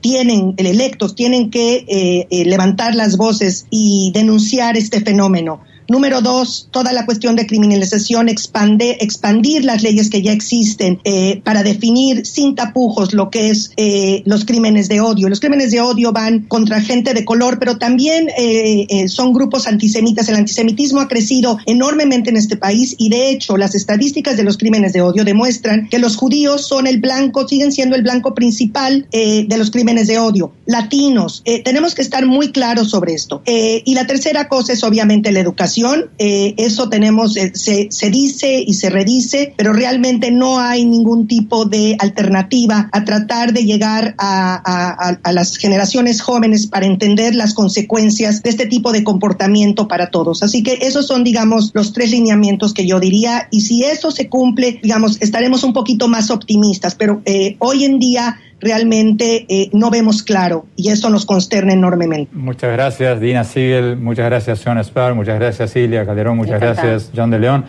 [0.00, 5.60] tienen, electos, tienen que levantar las voces y denunciar este fenómeno.
[5.88, 11.40] Número dos, toda la cuestión de criminalización, expande, expandir las leyes que ya existen eh,
[11.42, 15.30] para definir sin tapujos lo que es eh, los crímenes de odio.
[15.30, 20.28] Los crímenes de odio van contra gente de color, pero también eh, son grupos antisemitas.
[20.28, 24.58] El antisemitismo ha crecido enormemente en este país y de hecho las estadísticas de los
[24.58, 29.06] crímenes de odio demuestran que los judíos son el blanco, siguen siendo el blanco principal
[29.10, 30.52] de los crímenes de odio.
[30.66, 33.42] Latinos, tenemos que estar muy claros sobre esto.
[33.46, 35.77] y la tercera cosa es obviamente la educación
[36.18, 41.26] eh, eso tenemos, eh, se, se, dice y se redice, pero realmente no hay ningún
[41.26, 48.42] tipo de alternativa a tratar de llegar a, las generaciones jóvenes para entender las consecuencias
[48.42, 50.42] de este tipo de comportamiento para todos.
[50.42, 53.48] Así que esos son, digamos, los tres lineamientos que yo diría.
[53.50, 56.94] Y si eso se cumple, digamos, estaremos un poquito más optimistas.
[56.94, 62.30] Pero eh, hoy en día realmente eh, no vemos claro y eso nos consterna enormemente.
[62.34, 67.30] Muchas gracias Dina Siegel, muchas gracias John Spar, muchas gracias Silvia Calderón, muchas gracias John
[67.30, 67.64] de León.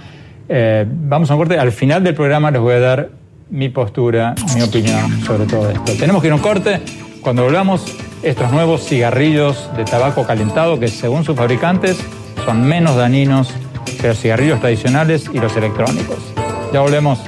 [0.47, 3.09] Eh, vamos a un corte, al final del programa les voy a dar
[3.49, 5.93] mi postura, mi opinión sobre todo esto.
[5.99, 6.79] Tenemos que ir a un corte,
[7.21, 7.83] cuando volvamos
[8.23, 11.97] estos nuevos cigarrillos de tabaco calentado que según sus fabricantes
[12.45, 13.53] son menos dañinos
[14.01, 16.17] que los cigarrillos tradicionales y los electrónicos.
[16.73, 17.19] Ya volvemos.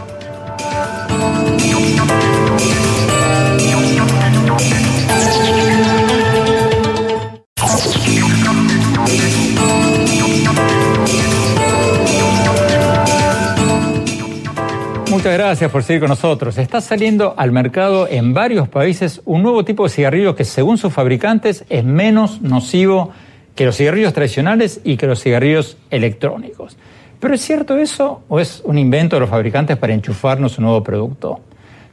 [15.21, 16.58] Muchas gracias por seguir con nosotros.
[16.58, 20.91] Está saliendo al mercado en varios países un nuevo tipo de cigarrillo que según sus
[20.91, 23.12] fabricantes es menos nocivo
[23.54, 26.76] que los cigarrillos tradicionales y que los cigarrillos electrónicos.
[27.21, 30.84] ¿Pero es cierto eso o es un invento de los fabricantes para enchufarnos un nuevo
[30.84, 31.39] producto?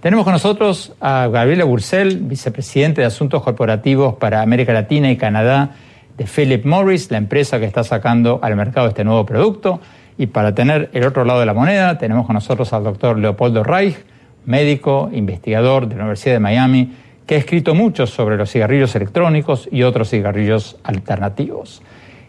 [0.01, 5.73] Tenemos con nosotros a Gabriela Bursell, vicepresidente de Asuntos Corporativos para América Latina y Canadá
[6.17, 9.81] de Philip Morris, la empresa que está sacando al mercado este nuevo producto.
[10.17, 13.63] Y para tener el otro lado de la moneda, tenemos con nosotros al doctor Leopoldo
[13.63, 13.99] Reich,
[14.47, 16.93] médico, investigador de la Universidad de Miami,
[17.27, 21.83] que ha escrito mucho sobre los cigarrillos electrónicos y otros cigarrillos alternativos.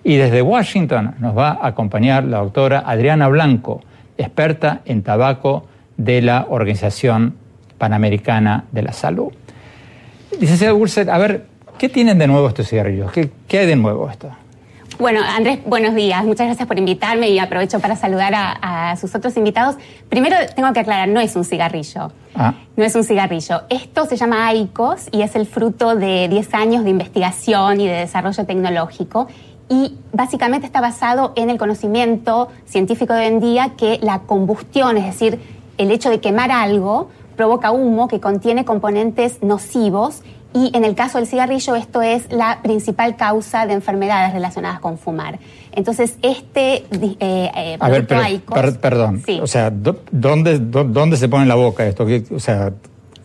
[0.10, 3.82] Y desde Washington nos va a acompañar la doctora Adriana Blanco,
[4.17, 5.67] experta en tabaco
[5.98, 7.36] de la Organización
[7.78, 9.32] Panamericana de la Salud.
[10.41, 11.45] Licenciada Burset, a ver,
[11.78, 13.12] ¿qué tienen de nuevo estos cigarrillos?
[13.12, 14.32] ¿Qué, qué hay de nuevo esto?
[14.98, 16.26] Bueno, Andrés, buenos días.
[16.26, 19.76] Muchas gracias por invitarme y aprovecho para saludar a, sus otros invitados.
[20.10, 22.12] Primero tengo que aclarar, no es un cigarrillo.
[22.34, 22.56] Ah.
[22.76, 23.62] No es un cigarrillo.
[23.69, 27.93] Esto se llama AICOS y es el fruto de 10 años de investigación y de
[27.93, 29.28] desarrollo tecnológico.
[29.69, 34.97] Y básicamente está basado en el conocimiento científico de hoy en día que la combustión,
[34.97, 35.39] es decir,
[35.77, 41.19] el hecho de quemar algo, provoca humo que contiene componentes nocivos y en el caso
[41.19, 45.39] del cigarrillo esto es la principal causa de enfermedades relacionadas con fumar.
[45.71, 48.08] Entonces, este eh, eh, A ver,
[48.79, 52.05] perdón, o sea, ¿dónde, ¿dónde se pone en la boca esto?
[52.36, 52.73] O sea,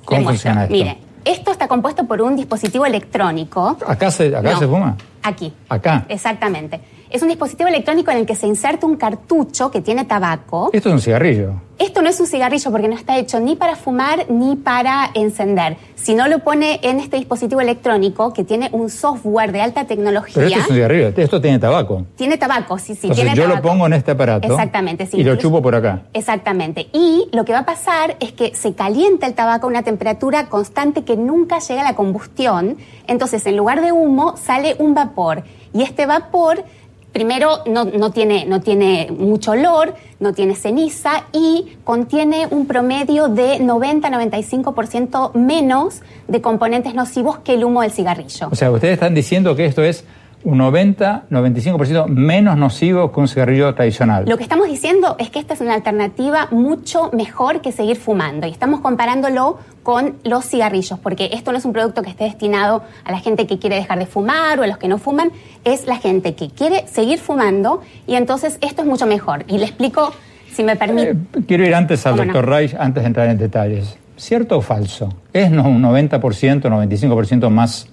[0.04, 0.74] ¿cómo funciona esto?
[0.74, 3.78] Mire, esto está compuesto por un dispositivo electrónico.
[3.86, 4.96] ¿Acá se, acá se fuma?
[5.24, 5.52] Aquí.
[5.70, 6.04] Acá.
[6.08, 6.80] Exactamente.
[7.14, 10.70] Es un dispositivo electrónico en el que se inserta un cartucho que tiene tabaco.
[10.72, 11.52] Esto es un cigarrillo.
[11.78, 15.76] Esto no es un cigarrillo porque no está hecho ni para fumar ni para encender.
[15.94, 20.34] Si no lo pone en este dispositivo electrónico que tiene un software de alta tecnología.
[20.34, 22.04] Pero esto es un cigarrillo, esto tiene tabaco.
[22.16, 23.06] Tiene tabaco, sí, sí.
[23.06, 24.48] Entonces, tiene yo lo pongo en este aparato.
[24.52, 25.16] Exactamente, sí.
[25.16, 26.02] Y lo chupo por acá.
[26.14, 26.88] Exactamente.
[26.92, 30.48] Y lo que va a pasar es que se calienta el tabaco a una temperatura
[30.48, 32.76] constante que nunca llega a la combustión.
[33.06, 35.44] Entonces, en lugar de humo, sale un vapor.
[35.72, 36.64] Y este vapor
[37.14, 43.60] primero no, tiene, no tiene mucho olor, no tiene ceniza y contiene un promedio de
[43.60, 48.48] 90-95% menos de componentes nocivos que el humo del cigarrillo.
[48.50, 50.04] O sea, ustedes están diciendo que esto es
[50.44, 54.24] un 90-95% menos nocivo que un cigarrillo tradicional.
[54.28, 58.46] Lo que estamos diciendo es que esta es una alternativa mucho mejor que seguir fumando
[58.46, 62.82] y estamos comparándolo con los cigarrillos, porque esto no es un producto que esté destinado
[63.04, 65.30] a la gente que quiere dejar de fumar o a los que no fuman,
[65.64, 69.44] es la gente que quiere seguir fumando y entonces esto es mucho mejor.
[69.48, 70.12] Y le explico,
[70.52, 71.10] si me permite.
[71.10, 73.96] Eh, quiero ir antes al doctor Reich, antes de entrar en detalles.
[74.16, 75.08] ¿Cierto o falso?
[75.32, 77.88] ¿Es un 90%, 95% más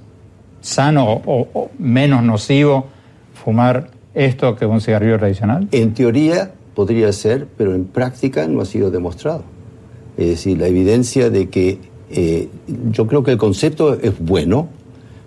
[0.62, 2.86] sano o, menos nocivo
[3.34, 5.67] fumar esto que un cigarrillo tradicional?
[5.71, 9.43] En teoría podría ser, pero en práctica no ha sido demostrado.
[10.17, 12.50] Es decir, la evidencia de que eh,
[12.91, 14.69] yo creo que el concepto es bueno,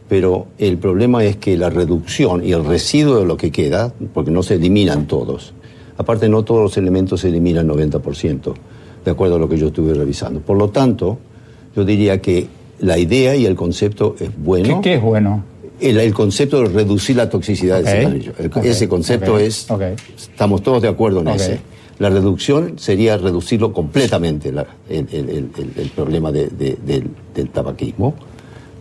[0.09, 4.31] pero el problema es que la reducción y el residuo de lo que queda, porque
[4.31, 5.55] no se eliminan todos,
[5.97, 8.55] aparte no todos los elementos se eliminan 90%,
[9.05, 10.41] de acuerdo a lo que yo estuve revisando.
[10.41, 11.19] Por lo tanto,
[11.75, 12.49] yo diría que
[12.85, 14.81] la idea y el concepto es bueno.
[14.83, 15.43] ¿Qué, es bueno?
[15.81, 18.33] El, concepto de reducir la toxicidad del cigarrillo.
[18.63, 19.67] ese concepto es,
[20.17, 21.61] estamos todos de acuerdo en ese.
[21.99, 24.53] La reducción sería reducirlo completamente,
[24.89, 28.15] el, problema del, tabaquismo.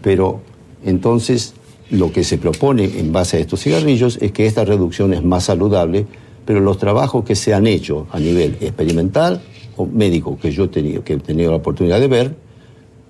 [0.01, 0.41] Pero
[0.83, 1.53] entonces
[1.89, 5.45] lo que se propone en base a estos cigarrillos es que esta reducción es más
[5.45, 6.05] saludable,
[6.45, 9.41] pero los trabajos que se han hecho a nivel experimental
[9.77, 12.42] o médico que yo he tenido, que he tenido la oportunidad de ver,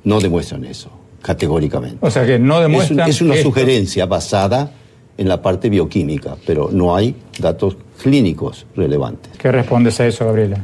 [0.03, 0.89] no demuestran eso,
[1.21, 1.97] categóricamente.
[2.01, 3.09] O sea que no demuestran.
[3.09, 4.71] Es, una sugerencia basada
[5.17, 9.31] en la parte bioquímica, pero no hay datos clínicos relevantes.
[9.37, 10.57] ¿Qué respondes a eso, Gabriela?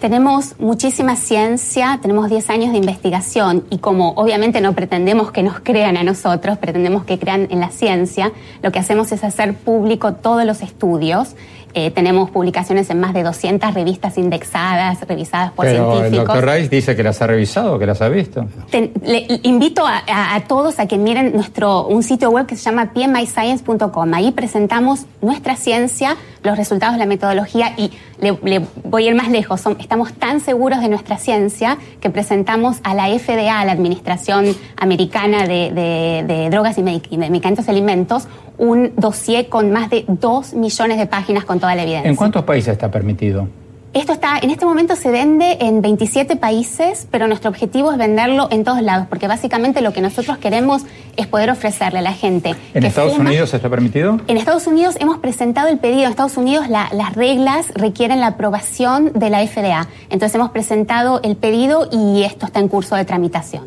[0.00, 5.58] Tenemos muchísima ciencia, tenemos 10 años de investigación y como obviamente no pretendemos que nos
[5.60, 10.12] crean a nosotros, pretendemos que crean en la ciencia, lo que hacemos es hacer público
[10.12, 11.34] todos los estudios
[11.78, 16.06] eh, tenemos publicaciones en más de 200 revistas indexadas, revisadas por científicos.
[16.06, 18.46] El doctor Rice dice que las ha revisado, que las ha visto.
[19.02, 24.14] le, invito a, todos a que miren nuestro un sitio web que se llama pmyscience.com.
[24.14, 29.30] Ahí presentamos nuestra ciencia, los resultados de la metodología y le, voy a ir más
[29.30, 29.62] lejos.
[29.78, 36.48] estamos tan seguros de nuestra ciencia que presentamos a la FDA, la Administración Americana de,
[36.50, 38.28] Drogas y, Medicamentos y Alimentos,
[38.58, 42.08] un dossier con más de dos millones de páginas con toda la evidencia.
[42.08, 43.48] ¿En cuántos países está permitido?
[43.96, 48.46] Esto está, en este momento se vende en 27 países, pero nuestro objetivo es venderlo
[48.50, 50.82] en todos lados, porque básicamente lo que nosotros queremos
[51.16, 52.54] es poder ofrecerle a la gente.
[52.74, 54.20] ¿En Estados Unidos está permitido?
[54.26, 56.02] En Estados Unidos hemos presentado el pedido.
[56.02, 59.88] En Estados Unidos las reglas requieren la aprobación de la FDA.
[60.10, 63.64] Entonces hemos presentado el pedido y esto está en curso de tramitación.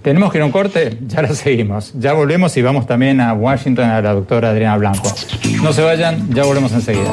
[0.00, 1.92] Tenemos que ir a un corte, ya lo seguimos.
[1.98, 5.12] Ya volvemos y vamos también a Washington a la doctora Adriana Blanco.
[5.60, 7.12] No se vayan, ya volvemos enseguida.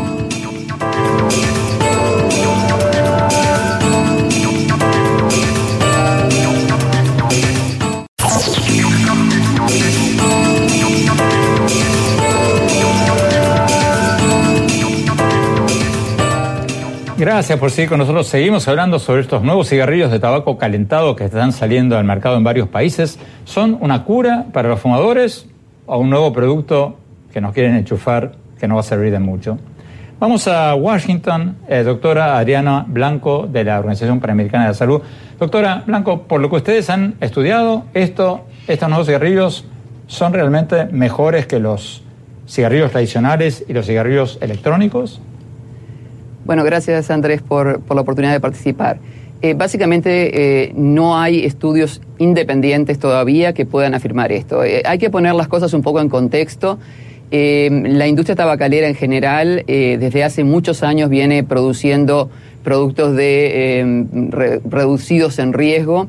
[17.33, 18.27] Gracias por seguir con nosotros.
[18.27, 22.43] Seguimos hablando sobre estos nuevos cigarrillos de tabaco calentado que están saliendo al mercado en
[22.43, 23.17] varios países.
[23.43, 25.47] ¿Son una cura para los fumadores
[25.87, 26.95] o un nuevo producto
[27.33, 29.57] que nos quieren enchufar que no va a servir de mucho?
[30.19, 35.01] Vamos a Washington, eh, doctora Adriana Blanco de la Organización Panamericana de la Salud.
[35.39, 39.65] Doctora Blanco, por lo que ustedes han estudiado, esto, estos nuevos cigarrillos
[40.05, 42.03] son realmente mejores que los
[42.47, 45.19] cigarrillos tradicionales y los cigarrillos electrónicos?
[46.45, 48.97] Bueno, gracias Andrés por, la oportunidad de participar.
[49.41, 54.63] Eh, básicamente eh, no hay estudios independientes todavía que puedan afirmar esto.
[54.63, 56.79] Eh, hay que poner las cosas un poco en contexto.
[57.31, 62.29] la industria tabacalera en general desde hace muchos años viene produciendo
[62.63, 64.05] productos de,
[64.69, 66.07] reducidos en riesgo.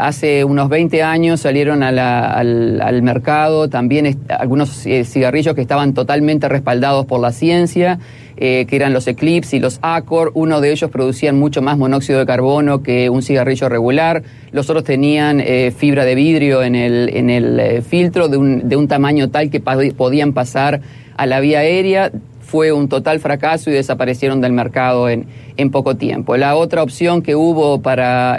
[0.00, 4.70] hace unos 20 años salieron al, al, mercado también algunos
[5.04, 8.00] cigarrillos que estaban totalmente respaldados por la ciencia
[8.38, 10.32] eh, que eran los Eclipse y los Accord.
[10.34, 14.22] Uno de ellos producían mucho más monóxido de carbono que un cigarrillo regular.
[14.52, 18.68] Los otros tenían eh, fibra de vidrio en el, en el eh, filtro de un,
[18.68, 20.82] de un tamaño tal que podían pasar
[21.16, 25.26] a la vía aérea fue un total fracaso y desaparecieron del mercado en,
[25.56, 26.36] en poco tiempo.
[26.36, 28.38] La otra opción que hubo para,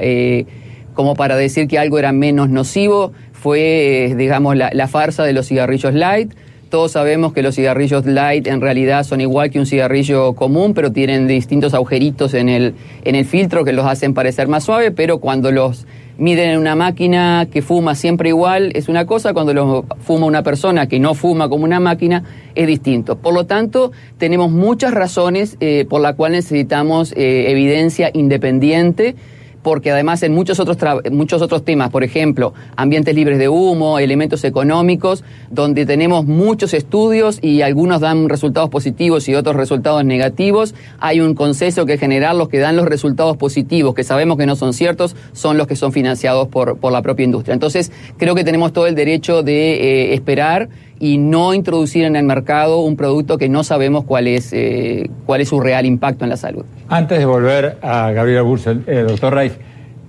[0.94, 5.94] como para decir que algo era menos nocivo fue, digamos, la farsa de los cigarrillos
[5.94, 6.32] light
[6.70, 10.92] todos sabemos que los cigarrillos light en realidad son igual que un cigarrillo común, pero
[10.92, 15.20] tienen distintos agujeritos en el, en el filtro que los hacen parecer más suave, pero
[15.20, 15.86] cuando los
[16.18, 20.44] miden en una máquina que fuma siempre igual es una cosa, cuando los fuma una
[20.44, 22.24] persona que no fuma como una máquina
[22.56, 23.18] es distinto.
[23.18, 29.16] Por lo tanto, tenemos muchas razones eh, por las cuales necesitamos eh, evidencia independiente
[29.64, 30.78] porque además en muchos otros,
[31.12, 37.40] muchos otros temas, por ejemplo, ambientes libres de humo, elementos económicos, donde tenemos muchos estudios
[37.42, 42.50] y algunos dan resultados positivos y otros resultados negativos, hay un consenso que general los
[42.50, 45.92] que dan los resultados positivos, que sabemos que no son ciertos, son los que son
[45.92, 47.54] financiados por, por la propia industria.
[47.54, 50.70] Entonces, creo que tenemos todo el derecho de eh, esperar
[51.00, 55.42] y no introducir en el mercado un producto que no sabemos cuál es, eh, cuál
[55.42, 56.66] es su real impacto en la salud.
[56.90, 59.54] Antes de volver a Gabriela Bursel, eh, doctor Reich,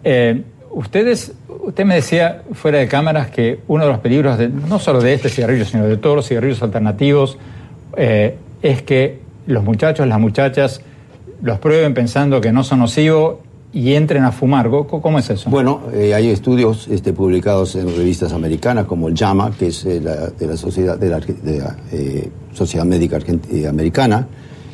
[0.05, 5.01] eh, ustedes, usted me decía fuera de cámaras que uno de los peligros, no solo
[5.01, 7.39] de este cigarrillo, sino de todos los cigarrillos alternativos,
[7.97, 10.83] es que los muchachos, las muchachas,
[11.43, 13.39] los prueben pensando que no son nocivos
[13.73, 14.71] y entren a fumar.
[14.71, 15.51] ¿Cómo es eso?
[15.51, 20.01] Bueno, eh, hay estudios este, publicados en revistas americanas como el JAMA, que es eh,
[20.01, 23.19] de la Sociedad, de la, eh, Sociedad Médica
[23.69, 24.27] Americana,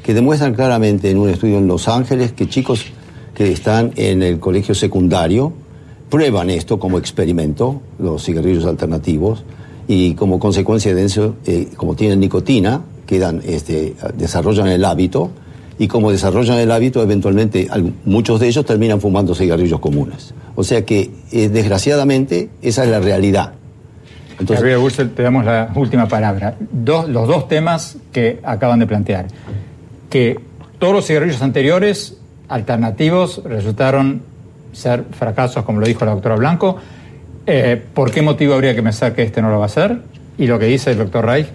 [0.02, 2.84] que demuestran claramente en un estudio en Los Ángeles que chicos
[3.34, 5.52] que están en el colegio secundario
[6.08, 9.44] prueban esto como experimento, los cigarrillos alternativos,
[9.88, 11.34] y como consecuencia de eso,
[11.76, 15.30] como tienen nicotina, quedan, este, desarrollan el hábito,
[15.78, 17.68] y como desarrollan el hábito, eventualmente
[18.04, 20.34] muchos de ellos terminan fumando cigarrillos comunes.
[20.54, 23.54] O sea que, eh, desgraciadamente, esa es la realidad.
[24.38, 26.56] Entonces, Gabriel Bursel, te damos la última palabra.
[26.84, 29.26] los dos temas que acaban de plantear.
[30.10, 30.38] Que
[30.78, 32.16] todos los cigarrillos anteriores,
[32.48, 34.22] alternativos, resultaron
[34.72, 36.76] ser fracasos, como lo dijo la doctora Blanco.
[37.46, 39.98] Eh, ¿Por qué motivo habría que pensar que este no lo va a hacer?
[40.38, 41.46] Y lo que dice el doctor Reich,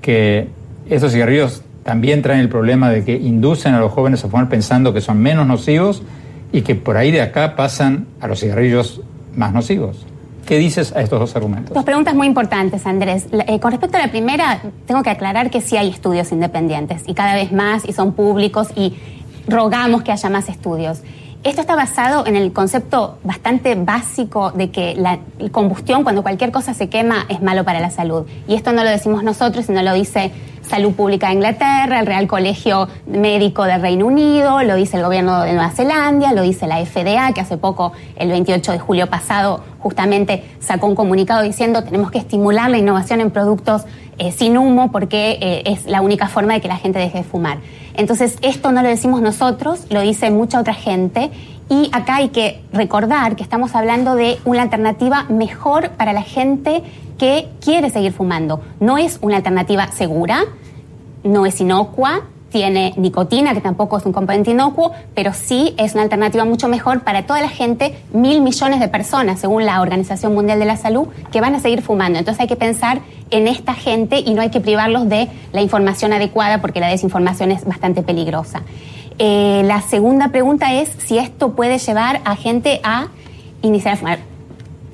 [0.00, 0.48] que
[0.88, 4.94] esos cigarrillos también traen el problema de que inducen a los jóvenes a fumar pensando
[4.94, 6.04] que son menos nocivos
[6.52, 9.00] y que por ahí de acá pasan a los cigarrillos
[9.34, 10.06] más nocivos.
[10.46, 11.74] ¿Qué dices a estos dos argumentos?
[11.74, 13.26] Dos preguntas muy importantes, Andrés.
[13.32, 17.14] Eh, con respecto a la primera, tengo que aclarar que sí hay estudios independientes y
[17.14, 18.94] cada vez más y son públicos y
[19.48, 21.02] rogamos que haya más estudios.
[21.42, 25.18] Esto está basado en el concepto bastante básico de que la
[25.50, 28.26] combustión, cuando cualquier cosa se quema, es malo para la salud.
[28.46, 30.30] Y esto no lo decimos nosotros, sino lo dice
[30.62, 35.42] Salud Pública de Inglaterra, el Real Colegio Médico del Reino Unido, lo dice el gobierno
[35.42, 39.62] de Nueva Zelanda, lo dice la FDA, que hace poco, el 28 de julio pasado,
[39.80, 43.84] justamente sacó un comunicado diciendo tenemos que estimular la innovación en productos
[44.18, 47.24] eh, sin humo porque eh, es la única forma de que la gente deje de
[47.24, 47.58] fumar.
[47.94, 51.30] Entonces, esto no lo decimos nosotros, lo dice mucha otra gente
[51.70, 56.82] y acá hay que recordar que estamos hablando de una alternativa mejor para la gente
[57.16, 58.60] que quiere seguir fumando.
[58.80, 60.42] No es una alternativa segura,
[61.22, 66.02] no es inocua, tiene nicotina, que tampoco es un componente inocuo, pero sí es una
[66.02, 70.58] alternativa mucho mejor para toda la gente, mil millones de personas, según la Organización Mundial
[70.58, 72.18] de la Salud, que van a seguir fumando.
[72.18, 73.00] Entonces hay que pensar
[73.30, 77.52] en esta gente y no hay que privarlos de la información adecuada porque la desinformación
[77.52, 78.62] es bastante peligrosa.
[79.22, 83.08] Eh, la segunda pregunta es si esto puede llevar a gente a
[83.60, 84.18] iniciar a fumar.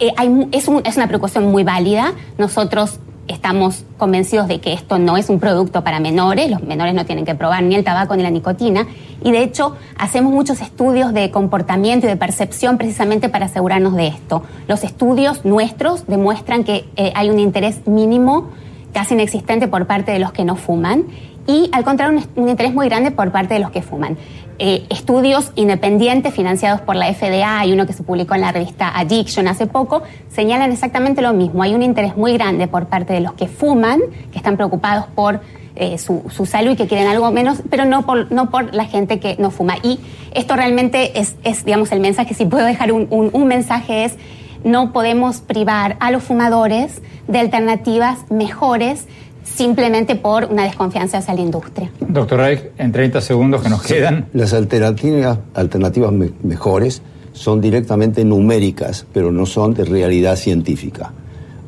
[0.00, 0.12] Eh,
[0.50, 2.12] es, es una preocupación muy válida.
[2.36, 2.98] Nosotros
[3.28, 7.24] estamos convencidos de que esto no es un producto para menores, los menores no tienen
[7.24, 8.86] que probar ni el tabaco ni la nicotina,
[9.22, 14.08] y de hecho hacemos muchos estudios de comportamiento y de percepción precisamente para asegurarnos de
[14.08, 14.42] esto.
[14.66, 18.50] Los estudios nuestros demuestran que eh, hay un interés mínimo,
[18.92, 21.04] casi inexistente por parte de los que no fuman,
[21.46, 24.16] y al contrario un interés muy grande por parte de los que fuman.
[24.58, 28.88] Eh, estudios independientes financiados por la FDA y uno que se publicó en la revista
[28.98, 31.62] Addiction hace poco señalan exactamente lo mismo.
[31.62, 34.00] Hay un interés muy grande por parte de los que fuman,
[34.32, 35.40] que están preocupados por
[35.74, 39.20] eh, su, salud y que quieren algo menos, pero no por, no por la gente
[39.20, 39.74] que no fuma.
[39.82, 40.00] Y
[40.32, 41.36] esto realmente es,
[41.66, 44.16] digamos, el mensaje, si puedo dejar un, un mensaje es,
[44.64, 49.06] no podemos privar a los fumadores de alternativas mejores
[49.46, 51.90] simplemente por una desconfianza hacia la industria.
[52.00, 54.26] Doctor Reich, en 30 segundos que nos quedan.
[54.32, 61.12] Las alternativas, alternativas mejores son directamente numéricas, pero no son de realidad científica.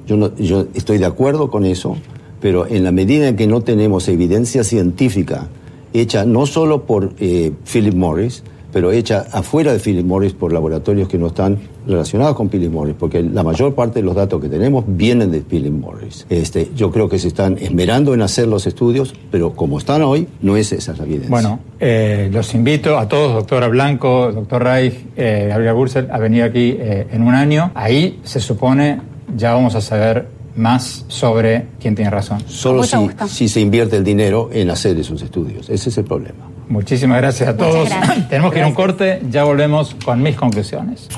[0.07, 1.97] Yo, yo estoy de acuerdo con eso,
[2.41, 5.49] pero en la medida en que no tenemos evidencia científica
[5.93, 11.09] hecha no solo por eh, Philip Morris, pero hecha afuera de Philip Morris por laboratorios
[11.09, 11.59] que no están
[11.89, 15.41] relacionados con Philip Morris, porque la mayor parte de los datos que tenemos vienen de
[15.41, 16.27] Philip Morris.
[16.29, 20.29] Este, yo creo que se están esmerando en hacer los estudios, pero como están hoy,
[20.43, 21.31] no es esa la evidencia.
[21.31, 26.43] Bueno, eh, los invito a todos, doctora Blanco, doctor Reich, eh, Gabriela Bursel, a venir
[26.43, 27.73] aquí eh, en un año.
[27.75, 29.01] Ahí se supone
[29.37, 32.43] ya vamos a saber más sobre quién tiene razón.
[32.47, 32.97] Solo si,
[33.29, 35.69] si se invierte el dinero en hacer esos estudios.
[35.69, 36.49] Ese es el problema.
[36.69, 37.89] Muchísimas gracias a todos.
[38.29, 41.09] Tenemos que ir a un corte, ya volvemos con mis conclusiones.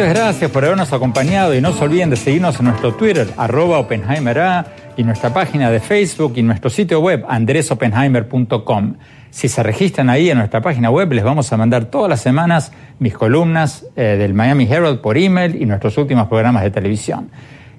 [0.00, 3.80] Muchas gracias por habernos acompañado y no se olviden de seguirnos en nuestro Twitter, arroba
[3.80, 4.64] OpenheimerA,
[4.96, 8.94] y nuestra página de Facebook y nuestro sitio web, andresopenheimer.com.
[9.28, 12.72] Si se registran ahí en nuestra página web, les vamos a mandar todas las semanas
[12.98, 17.28] mis columnas eh, del Miami Herald por email y nuestros últimos programas de televisión.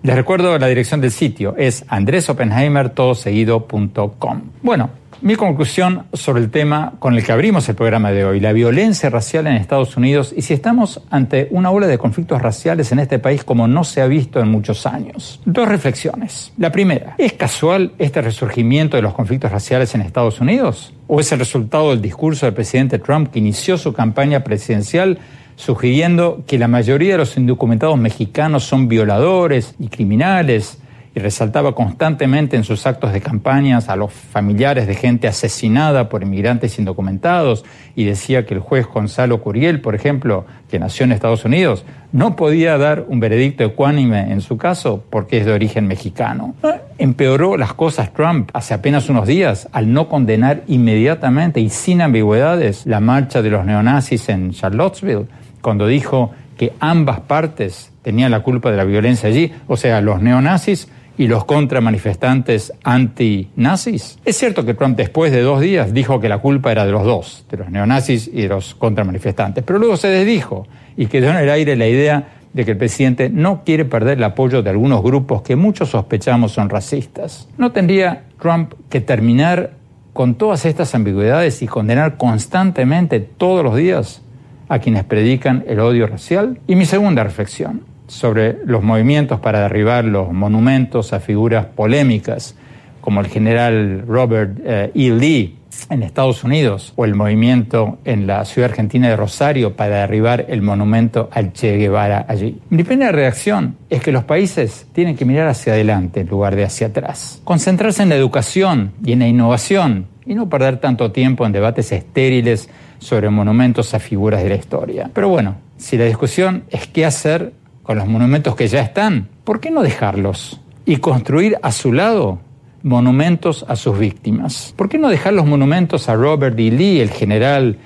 [0.03, 4.41] Les recuerdo la dirección del sitio, es andresopenheimertodoseguido.com.
[4.61, 4.91] Bueno,
[5.21, 9.09] mi conclusión sobre el tema con el que abrimos el programa de hoy, la violencia
[9.09, 13.19] racial en Estados Unidos y si estamos ante una ola de conflictos raciales en este
[13.19, 15.39] país como no se ha visto en muchos años.
[15.45, 16.51] Dos reflexiones.
[16.57, 20.93] La primera, ¿es casual este resurgimiento de los conflictos raciales en Estados Unidos?
[21.07, 25.19] ¿O es el resultado del discurso del presidente Trump que inició su campaña presidencial
[25.55, 30.80] sugiriendo que la mayoría de los indocumentados mexicanos son violadores y criminales?
[31.13, 36.23] Y resaltaba constantemente en sus actos de campañas a los familiares de gente asesinada por
[36.23, 41.43] inmigrantes indocumentados y decía que el juez Gonzalo Curiel, por ejemplo, que nació en Estados
[41.43, 46.55] Unidos, no podía dar un veredicto ecuánime en su caso porque es de origen mexicano.
[46.97, 52.85] Empeoró las cosas Trump hace apenas unos días al no condenar inmediatamente y sin ambigüedades
[52.85, 55.25] la marcha de los neonazis en Charlottesville,
[55.61, 60.21] cuando dijo que ambas partes tenían la culpa de la violencia allí, o sea, los
[60.21, 60.87] neonazis
[61.17, 64.19] y los contramanifestantes anti-nazis?
[64.25, 67.03] Es cierto que Trump después de dos días dijo que la culpa era de los
[67.03, 71.37] dos, de los neonazis y de los contramanifestantes, pero luego se desdijo y quedó en
[71.37, 75.01] el aire la idea de que el presidente no quiere perder el apoyo de algunos
[75.01, 77.47] grupos que muchos sospechamos son racistas.
[77.57, 79.71] ¿No tendría Trump que terminar
[80.13, 84.21] con todas estas ambigüedades y condenar constantemente todos los días
[84.67, 86.59] a quienes predican el odio racial?
[86.67, 92.55] Y mi segunda reflexión sobre los movimientos para derribar los monumentos a figuras polémicas,
[92.99, 95.11] como el general Robert eh, E.
[95.11, 95.57] Lee
[95.89, 100.61] en Estados Unidos, o el movimiento en la ciudad argentina de Rosario para derribar el
[100.61, 102.59] monumento al Che Guevara allí.
[102.69, 106.65] Mi primera reacción es que los países tienen que mirar hacia adelante en lugar de
[106.65, 111.45] hacia atrás, concentrarse en la educación y en la innovación y no perder tanto tiempo
[111.45, 115.09] en debates estériles sobre monumentos a figuras de la historia.
[115.13, 117.53] Pero bueno, si la discusión es qué hacer
[117.83, 122.39] con los monumentos que ya están, ¿por qué no dejarlos y construir a su lado
[122.83, 124.73] monumentos a sus víctimas?
[124.75, 126.71] ¿Por qué no dejar los monumentos a Robert E.
[126.71, 127.77] Lee, el general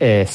[0.00, 0.26] eh,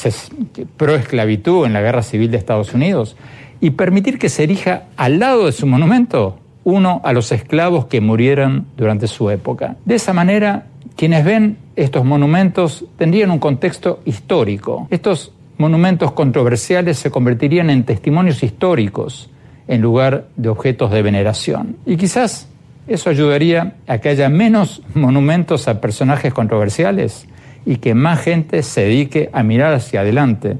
[0.76, 3.16] pro esclavitud en la Guerra Civil de Estados Unidos,
[3.60, 8.00] y permitir que se erija al lado de su monumento uno a los esclavos que
[8.00, 9.76] murieron durante su época?
[9.84, 10.66] De esa manera,
[10.96, 14.86] quienes ven estos monumentos tendrían un contexto histórico.
[14.90, 19.30] Estos monumentos controversiales se convertirían en testimonios históricos
[19.66, 21.76] en lugar de objetos de veneración.
[21.84, 22.48] Y quizás
[22.86, 27.26] eso ayudaría a que haya menos monumentos a personajes controversiales
[27.66, 30.56] y que más gente se dedique a mirar hacia adelante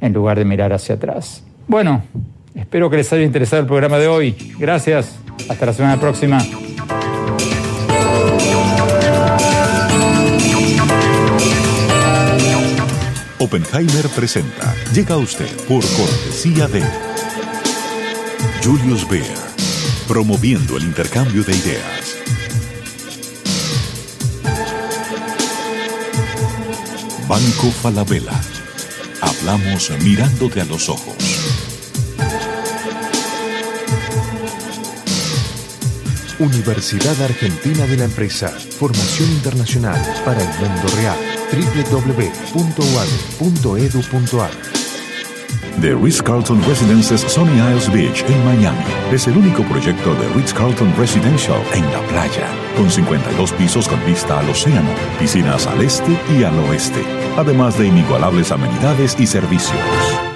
[0.00, 1.42] en lugar de mirar hacia atrás.
[1.66, 2.02] Bueno,
[2.54, 4.36] espero que les haya interesado el programa de hoy.
[4.58, 5.18] Gracias.
[5.48, 6.38] Hasta la semana próxima.
[13.40, 14.74] Oppenheimer presenta.
[14.92, 16.82] Llega a usted por cortesía de
[18.64, 19.38] Julius Baer,
[20.08, 22.16] promoviendo el intercambio de ideas.
[27.28, 28.40] Banco Falabella.
[29.20, 31.16] Hablamos mirándote a los ojos.
[36.40, 38.48] Universidad Argentina de la Empresa.
[38.48, 42.88] Formación internacional para el mundo real www.uad.edu.ar
[45.80, 51.62] The Ritz-Carlton Residences Sunny Isles Beach en Miami es el único proyecto de Ritz-Carlton Residential
[51.72, 54.90] en la playa, con 52 pisos con vista al océano,
[55.20, 57.04] piscinas al este y al oeste,
[57.36, 60.27] además de inigualables amenidades y servicios.